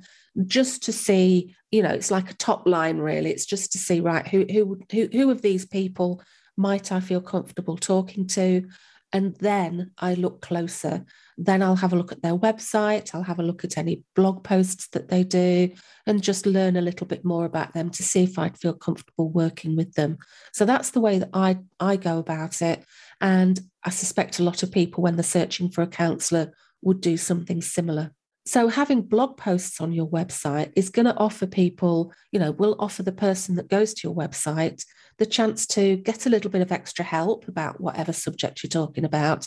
just 0.47 0.85
to 0.85 0.93
see, 0.93 1.55
you 1.71 1.83
know, 1.83 1.91
it's 1.91 2.11
like 2.11 2.31
a 2.31 2.35
top 2.35 2.67
line, 2.67 2.99
really. 2.99 3.31
It's 3.31 3.47
just 3.47 3.73
to 3.73 3.79
see, 3.79 4.01
right, 4.01 4.27
who 4.27 4.47
who 4.51 4.79
who, 4.91 5.09
who 5.13 5.31
of 5.31 5.43
these 5.43 5.67
people 5.67 6.23
might 6.57 6.93
I 6.93 7.01
feel 7.01 7.21
comfortable 7.21 7.77
talking 7.77 8.27
to? 8.29 8.69
And 9.13 9.37
then 9.37 9.93
I 9.99 10.15
look 10.15 10.43
closer. 10.43 11.05
Then 11.39 11.63
I'll 11.63 11.77
have 11.77 11.93
a 11.93 11.97
look 11.97 12.13
at 12.13 12.23
their 12.23 12.37
website. 12.37 13.15
I'll 13.15 13.23
have 13.23 13.39
a 13.39 13.45
look 13.45 13.65
at 13.65 13.79
any 13.79 14.03
blog 14.15 14.43
posts 14.43 14.89
that 14.89 15.09
they 15.09 15.23
do 15.23 15.71
and 16.07 16.23
just 16.23 16.45
learn 16.45 16.77
a 16.77 16.83
little 16.83 17.07
bit 17.07 17.25
more 17.25 17.45
about 17.45 17.73
them 17.73 17.91
to 17.91 18.03
see 18.03 18.25
if 18.25 18.39
I'd 18.39 18.59
feel 18.59 18.75
comfortable 18.75 19.31
working 19.31 19.77
with 19.77 19.93
them. 19.95 20.19
So 20.53 20.65
that's 20.65 20.91
the 20.91 21.01
way 21.01 21.19
that 21.19 21.31
I, 21.33 21.59
I 21.79 21.97
go 21.97 22.19
about 22.19 22.61
it. 22.63 22.85
And 23.21 23.61
I 23.85 23.91
suspect 23.91 24.39
a 24.39 24.45
lot 24.45 24.63
of 24.63 24.73
people, 24.73 25.03
when 25.03 25.17
they're 25.17 25.23
searching 25.23 25.71
for 25.71 25.83
a 25.83 25.87
counsellor, 25.87 26.53
would 26.83 27.01
do 27.01 27.17
something 27.17 27.63
similar. 27.63 28.13
So 28.47 28.69
having 28.69 29.03
blog 29.03 29.37
posts 29.37 29.81
on 29.81 29.93
your 29.93 30.07
website 30.07 30.73
is 30.77 30.89
going 30.89 31.07
to 31.07 31.17
offer 31.17 31.47
people, 31.47 32.13
you 32.31 32.39
know, 32.39 32.53
will 32.53 32.77
offer 32.79 33.03
the 33.03 33.13
person 33.13 33.57
that 33.57 33.69
goes 33.69 33.93
to 33.95 34.09
your 34.09 34.17
website 34.17 34.85
the 35.19 35.27
chance 35.27 35.67
to 35.67 35.97
get 35.97 36.27
a 36.27 36.31
little 36.31 36.51
bit 36.51 36.61
of 36.61 36.71
extra 36.71 37.05
help 37.05 37.49
about 37.49 37.81
whatever 37.81 38.13
subject 38.13 38.63
you're 38.63 38.69
talking 38.69 39.05
about. 39.05 39.47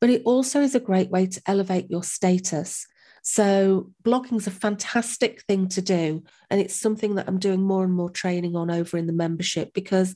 But 0.00 0.10
it 0.10 0.22
also 0.24 0.60
is 0.60 0.74
a 0.74 0.80
great 0.80 1.10
way 1.10 1.26
to 1.26 1.42
elevate 1.46 1.90
your 1.90 2.02
status. 2.02 2.86
So, 3.22 3.90
blogging 4.04 4.36
is 4.36 4.46
a 4.46 4.52
fantastic 4.52 5.42
thing 5.48 5.68
to 5.70 5.82
do. 5.82 6.22
And 6.50 6.60
it's 6.60 6.76
something 6.76 7.16
that 7.16 7.26
I'm 7.28 7.38
doing 7.38 7.62
more 7.62 7.82
and 7.82 7.92
more 7.92 8.10
training 8.10 8.54
on 8.54 8.70
over 8.70 8.96
in 8.96 9.06
the 9.06 9.12
membership 9.12 9.72
because 9.74 10.14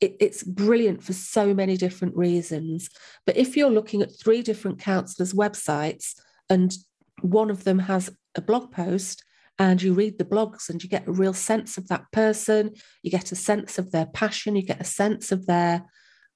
it, 0.00 0.16
it's 0.20 0.42
brilliant 0.42 1.02
for 1.02 1.12
so 1.12 1.52
many 1.52 1.76
different 1.76 2.16
reasons. 2.16 2.88
But 3.26 3.36
if 3.36 3.56
you're 3.56 3.70
looking 3.70 4.00
at 4.00 4.18
three 4.18 4.42
different 4.42 4.78
counsellors 4.78 5.34
websites 5.34 6.14
and 6.48 6.72
one 7.22 7.50
of 7.50 7.64
them 7.64 7.78
has 7.80 8.10
a 8.34 8.40
blog 8.40 8.72
post 8.72 9.24
and 9.58 9.80
you 9.80 9.94
read 9.94 10.18
the 10.18 10.24
blogs 10.24 10.68
and 10.68 10.82
you 10.82 10.88
get 10.88 11.08
a 11.08 11.12
real 11.12 11.32
sense 11.32 11.78
of 11.78 11.88
that 11.88 12.04
person. 12.12 12.74
You 13.02 13.10
get 13.10 13.32
a 13.32 13.36
sense 13.36 13.78
of 13.78 13.90
their 13.90 14.06
passion. 14.06 14.56
You 14.56 14.62
get 14.62 14.80
a 14.80 14.84
sense 14.84 15.32
of 15.32 15.46
their 15.46 15.84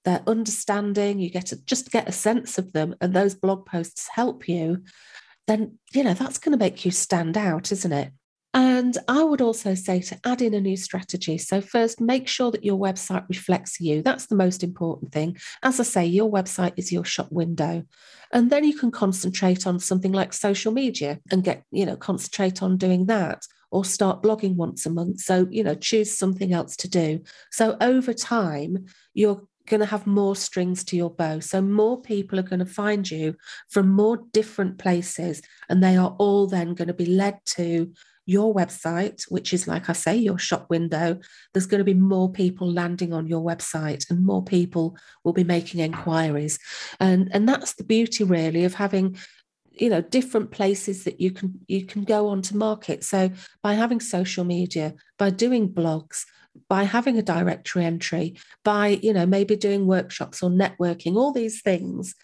their 0.05 0.23
understanding. 0.27 1.19
You 1.19 1.29
get 1.29 1.47
to 1.47 1.65
just 1.67 1.91
get 1.91 2.09
a 2.09 2.13
sense 2.13 2.57
of 2.57 2.73
them 2.73 2.95
and 3.01 3.13
those 3.13 3.35
blog 3.35 3.67
posts 3.67 4.09
help 4.15 4.49
you. 4.49 4.85
Then 5.47 5.79
you 5.93 6.03
know 6.03 6.15
that's 6.15 6.39
going 6.39 6.53
to 6.59 6.65
make 6.65 6.85
you 6.85 6.91
stand 6.91 7.37
out 7.37 7.73
isn't 7.73 7.93
it 7.93 8.13
and 8.53 8.99
I 9.07 9.23
would 9.23 9.41
also 9.41 9.75
say 9.75 10.01
to 10.01 10.19
add 10.25 10.43
in 10.43 10.55
a 10.55 10.61
new 10.61 10.77
strategy. 10.77 11.39
So, 11.39 11.61
first, 11.61 12.01
make 12.01 12.27
sure 12.27 12.51
that 12.51 12.65
your 12.65 12.79
website 12.79 13.29
reflects 13.29 13.81
you. 13.81 14.03
That's 14.03 14.27
the 14.27 14.35
most 14.35 14.65
important 14.65 15.13
thing. 15.13 15.37
As 15.63 15.79
I 15.79 15.85
say, 15.85 16.07
your 16.07 16.31
website 16.31 16.73
is 16.77 16.91
your 16.91 17.05
shop 17.05 17.31
window. 17.31 17.85
And 18.33 18.51
then 18.51 18.65
you 18.65 18.77
can 18.77 18.91
concentrate 18.91 19.67
on 19.67 19.79
something 19.79 20.13
like 20.13 20.33
social 20.33 20.73
media 20.73 21.21
and 21.31 21.45
get, 21.45 21.65
you 21.71 21.87
know, 21.87 21.97
concentrate 21.97 22.63
on 22.63 22.77
doing 22.77 23.07
that 23.07 23.45
or 23.71 23.85
start 23.85 24.23
blogging 24.23 24.57
once 24.57 24.85
a 24.85 24.91
month. 24.91 25.21
So, 25.21 25.47
you 25.49 25.63
know, 25.63 25.77
choose 25.77 26.17
something 26.17 26.53
else 26.53 26.75
to 26.77 26.89
do. 26.89 27.23
So, 27.53 27.77
over 27.81 28.13
time, 28.13 28.87
you're 29.15 29.45
going 29.69 29.81
to 29.81 29.87
have 29.87 30.09
more 30.09 30.35
strings 30.35 30.83
to 30.85 30.97
your 30.97 31.11
bow. 31.11 31.39
So, 31.39 31.63
more 31.63 32.03
people 32.03 32.41
are 32.41 32.45
going 32.45 32.59
to 32.59 32.67
find 32.67 33.09
you 33.09 33.37
from 33.69 33.91
more 33.91 34.25
different 34.33 34.79
places, 34.79 35.41
and 35.69 35.81
they 35.81 35.97
are 35.97 36.17
all 36.19 36.49
then 36.49 36.75
going 36.75 36.89
to 36.89 36.95
be 36.95 37.07
led 37.07 37.39
to 37.55 37.93
your 38.31 38.55
website, 38.55 39.25
which 39.29 39.53
is, 39.53 39.67
like 39.67 39.91
I 39.91 39.93
say, 39.93 40.17
your 40.17 40.39
shop 40.39 40.71
window, 40.71 41.19
there's 41.53 41.67
going 41.67 41.81
to 41.81 41.85
be 41.85 41.95
more 41.95 42.31
people 42.31 42.73
landing 42.73 43.13
on 43.13 43.27
your 43.27 43.43
website 43.43 44.09
and 44.09 44.25
more 44.25 44.45
people 44.45 44.97
will 45.25 45.33
be 45.33 45.45
making 45.45 45.81
inquiries. 45.81 46.59
And, 47.01 47.29
and 47.33 47.49
that's 47.49 47.75
the 47.75 47.85
beauty, 47.85 48.23
really, 48.23 48.65
of 48.65 48.75
having 48.75 49.17
you 49.73 49.89
know 49.89 50.01
different 50.01 50.51
places 50.51 51.05
that 51.05 51.21
you 51.21 51.31
can 51.31 51.59
you 51.67 51.87
can 51.87 52.05
go 52.05 52.29
on 52.29 52.43
to 52.43 52.57
market 52.57 53.03
so 53.03 53.31
by 53.63 53.73
having 53.73 54.01
social 54.01 54.45
media 54.45 54.93
by 55.17 55.31
doing 55.31 55.73
blogs 55.73 56.25
by 56.69 56.83
having 56.83 57.17
a 57.17 57.23
directory 57.23 57.85
entry 57.85 58.37
by 58.65 58.89
you 58.89 59.13
know 59.13 59.25
maybe 59.25 59.57
doing 59.57 59.87
workshops 59.87 60.43
or 60.43 60.51
networking 60.51 61.15
all 61.15 61.33
these 61.33 61.63
things 61.63 62.15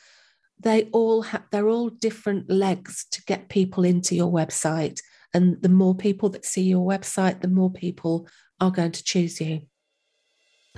they 0.59 0.85
all 0.93 1.23
have 1.23 1.45
they're 1.53 1.69
all 1.69 1.89
different 1.89 2.51
legs 2.51 3.07
to 3.11 3.23
get 3.25 3.49
people 3.49 3.85
into 3.85 4.15
your 4.15 4.31
website 4.31 5.01
and 5.37 5.61
the 5.61 5.69
more 5.69 5.95
people 5.95 6.31
that 6.31 6.47
see 6.47 6.63
your 6.63 6.87
website 6.87 7.41
the 7.43 7.49
more 7.49 7.71
people 7.71 8.27
are 8.59 8.71
going 8.71 8.91
to 8.91 9.05
choose 9.05 9.41
you. 9.41 9.61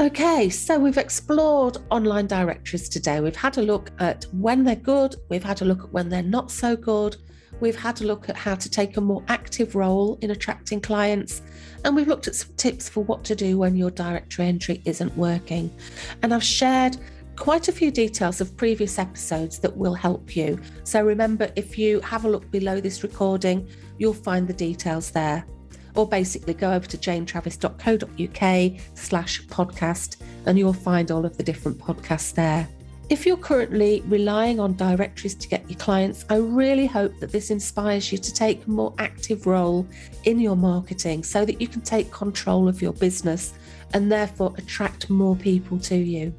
Okay 0.00 0.50
so 0.50 0.78
we've 0.78 0.98
explored 0.98 1.78
online 1.90 2.26
directories 2.26 2.88
today. 2.88 3.20
We've 3.20 3.36
had 3.36 3.56
a 3.58 3.62
look 3.62 3.90
at 4.00 4.26
when 4.32 4.64
they're 4.64 4.76
good. 4.76 5.14
We've 5.30 5.44
had 5.44 5.62
a 5.62 5.64
look 5.64 5.84
at 5.84 5.92
when 5.92 6.08
they're 6.08 6.22
not 6.22 6.50
so 6.50 6.76
good. 6.76 7.16
We've 7.60 7.76
had 7.76 8.00
a 8.02 8.04
look 8.04 8.28
at 8.28 8.36
how 8.36 8.56
to 8.56 8.68
take 8.68 8.96
a 8.96 9.00
more 9.00 9.24
active 9.28 9.74
role 9.74 10.18
in 10.20 10.30
attracting 10.30 10.80
clients. 10.80 11.42
And 11.84 11.96
we've 11.96 12.06
looked 12.06 12.28
at 12.28 12.34
some 12.34 12.54
tips 12.56 12.88
for 12.88 13.02
what 13.04 13.24
to 13.24 13.34
do 13.34 13.58
when 13.58 13.76
your 13.76 13.90
directory 13.90 14.46
entry 14.46 14.82
isn't 14.84 15.16
working. 15.16 15.70
And 16.22 16.34
i've 16.34 16.44
shared 16.44 16.96
quite 17.38 17.68
a 17.68 17.72
few 17.72 17.90
details 17.90 18.40
of 18.40 18.56
previous 18.56 18.98
episodes 18.98 19.58
that 19.60 19.76
will 19.76 19.94
help 19.94 20.36
you. 20.36 20.60
So 20.84 21.02
remember, 21.02 21.50
if 21.56 21.78
you 21.78 22.00
have 22.00 22.24
a 22.24 22.28
look 22.28 22.50
below 22.50 22.80
this 22.80 23.02
recording, 23.02 23.68
you'll 23.98 24.12
find 24.12 24.46
the 24.46 24.52
details 24.52 25.10
there. 25.10 25.46
Or 25.94 26.06
basically 26.06 26.54
go 26.54 26.72
over 26.72 26.86
to 26.86 26.96
janetravis.co.uk 26.98 28.80
slash 28.94 29.42
podcast 29.46 30.16
and 30.46 30.58
you'll 30.58 30.72
find 30.72 31.10
all 31.10 31.24
of 31.24 31.36
the 31.36 31.42
different 31.42 31.78
podcasts 31.78 32.34
there. 32.34 32.68
If 33.08 33.24
you're 33.24 33.38
currently 33.38 34.02
relying 34.06 34.60
on 34.60 34.74
directories 34.74 35.34
to 35.36 35.48
get 35.48 35.68
your 35.70 35.78
clients, 35.78 36.26
I 36.28 36.36
really 36.36 36.86
hope 36.86 37.18
that 37.20 37.32
this 37.32 37.50
inspires 37.50 38.12
you 38.12 38.18
to 38.18 38.34
take 38.34 38.66
a 38.66 38.70
more 38.70 38.94
active 38.98 39.46
role 39.46 39.86
in 40.24 40.38
your 40.38 40.56
marketing 40.56 41.24
so 41.24 41.44
that 41.46 41.60
you 41.60 41.68
can 41.68 41.80
take 41.80 42.10
control 42.10 42.68
of 42.68 42.82
your 42.82 42.92
business 42.92 43.54
and 43.94 44.12
therefore 44.12 44.52
attract 44.58 45.08
more 45.08 45.36
people 45.36 45.78
to 45.80 45.96
you. 45.96 46.34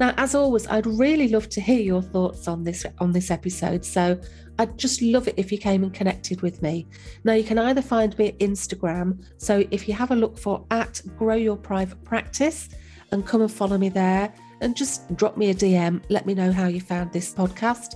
Now, 0.00 0.12
as 0.16 0.34
always, 0.34 0.66
I'd 0.66 0.86
really 0.86 1.28
love 1.28 1.48
to 1.50 1.60
hear 1.60 1.80
your 1.80 2.02
thoughts 2.02 2.48
on 2.48 2.64
this 2.64 2.84
on 2.98 3.12
this 3.12 3.30
episode. 3.30 3.84
So 3.84 4.20
I'd 4.58 4.76
just 4.76 5.02
love 5.02 5.28
it 5.28 5.34
if 5.36 5.52
you 5.52 5.58
came 5.58 5.84
and 5.84 5.92
connected 5.94 6.42
with 6.42 6.62
me. 6.62 6.86
Now 7.24 7.34
you 7.34 7.44
can 7.44 7.58
either 7.58 7.82
find 7.82 8.16
me 8.18 8.28
at 8.28 8.38
Instagram. 8.38 9.24
So 9.38 9.64
if 9.70 9.88
you 9.88 9.94
have 9.94 10.10
a 10.10 10.16
look 10.16 10.36
for 10.36 10.64
at 10.70 11.00
grow 11.16 11.36
your 11.36 11.56
private 11.56 12.02
practice 12.04 12.68
and 13.12 13.26
come 13.26 13.40
and 13.40 13.52
follow 13.52 13.78
me 13.78 13.88
there 13.88 14.32
and 14.60 14.76
just 14.76 15.14
drop 15.16 15.36
me 15.36 15.50
a 15.50 15.54
DM, 15.54 16.02
let 16.08 16.26
me 16.26 16.34
know 16.34 16.52
how 16.52 16.66
you 16.66 16.80
found 16.80 17.12
this 17.12 17.32
podcast. 17.32 17.94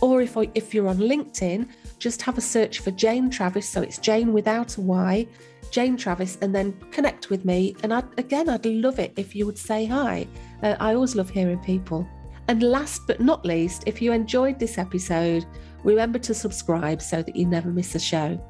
Or 0.00 0.22
if, 0.22 0.36
if 0.54 0.72
you're 0.72 0.88
on 0.88 0.98
LinkedIn, 0.98 1.68
just 1.98 2.22
have 2.22 2.38
a 2.38 2.40
search 2.40 2.78
for 2.78 2.90
Jane 2.92 3.28
Travis. 3.28 3.68
So 3.68 3.82
it's 3.82 3.98
Jane 3.98 4.32
without 4.32 4.76
a 4.76 4.80
Y 4.80 5.26
Jane 5.70 5.96
Travis, 5.96 6.36
and 6.42 6.54
then 6.54 6.72
connect 6.90 7.30
with 7.30 7.44
me. 7.44 7.74
And 7.82 7.94
I'd, 7.94 8.06
again, 8.18 8.48
I'd 8.48 8.66
love 8.66 8.98
it 8.98 9.12
if 9.16 9.34
you 9.34 9.46
would 9.46 9.58
say 9.58 9.86
hi. 9.86 10.26
Uh, 10.62 10.76
I 10.80 10.94
always 10.94 11.14
love 11.14 11.30
hearing 11.30 11.58
people. 11.58 12.08
And 12.48 12.62
last 12.62 13.06
but 13.06 13.20
not 13.20 13.44
least, 13.44 13.84
if 13.86 14.02
you 14.02 14.12
enjoyed 14.12 14.58
this 14.58 14.78
episode, 14.78 15.46
remember 15.84 16.18
to 16.18 16.34
subscribe 16.34 17.00
so 17.00 17.22
that 17.22 17.36
you 17.36 17.46
never 17.46 17.68
miss 17.68 17.94
a 17.94 18.00
show. 18.00 18.40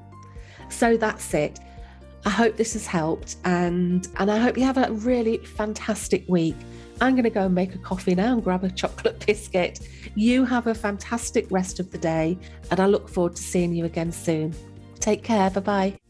So 0.68 0.96
that's 0.96 1.35
it. 1.35 1.59
I 2.25 2.31
hope 2.31 2.57
this 2.57 2.75
has 2.75 2.87
helped 2.87 3.37
and 3.44 4.07
and 4.18 4.31
I 4.31 4.38
hope 4.38 4.59
you 4.59 4.64
have 4.64 4.77
a 4.77 4.92
really 4.92 5.38
fantastic 5.38 6.25
week. 6.29 6.57
I'm 7.01 7.14
going 7.14 7.25
to 7.25 7.31
go 7.31 7.46
and 7.46 7.55
make 7.55 7.75
a 7.75 7.79
coffee 7.79 8.14
now 8.14 8.35
and 8.35 8.44
grab 8.44 8.62
a 8.62 8.70
chocolate 8.70 9.25
biscuit. 9.27 9.81
You 10.14 10.44
have 10.44 10.66
a 10.66 10.75
fantastic 10.75 11.51
rest 11.51 11.81
of 11.81 11.90
the 11.90 11.99
day 11.99 12.38
and 12.70 12.79
I 12.79 12.87
look 12.87 13.09
forward 13.09 13.37
to 13.37 13.42
seeing 13.42 13.73
you 13.73 13.87
again 13.87 14.12
soon. 14.12 14.55
Take 14.99 15.25
care. 15.25 15.49
Bye 15.51 15.61
bye. 15.61 16.10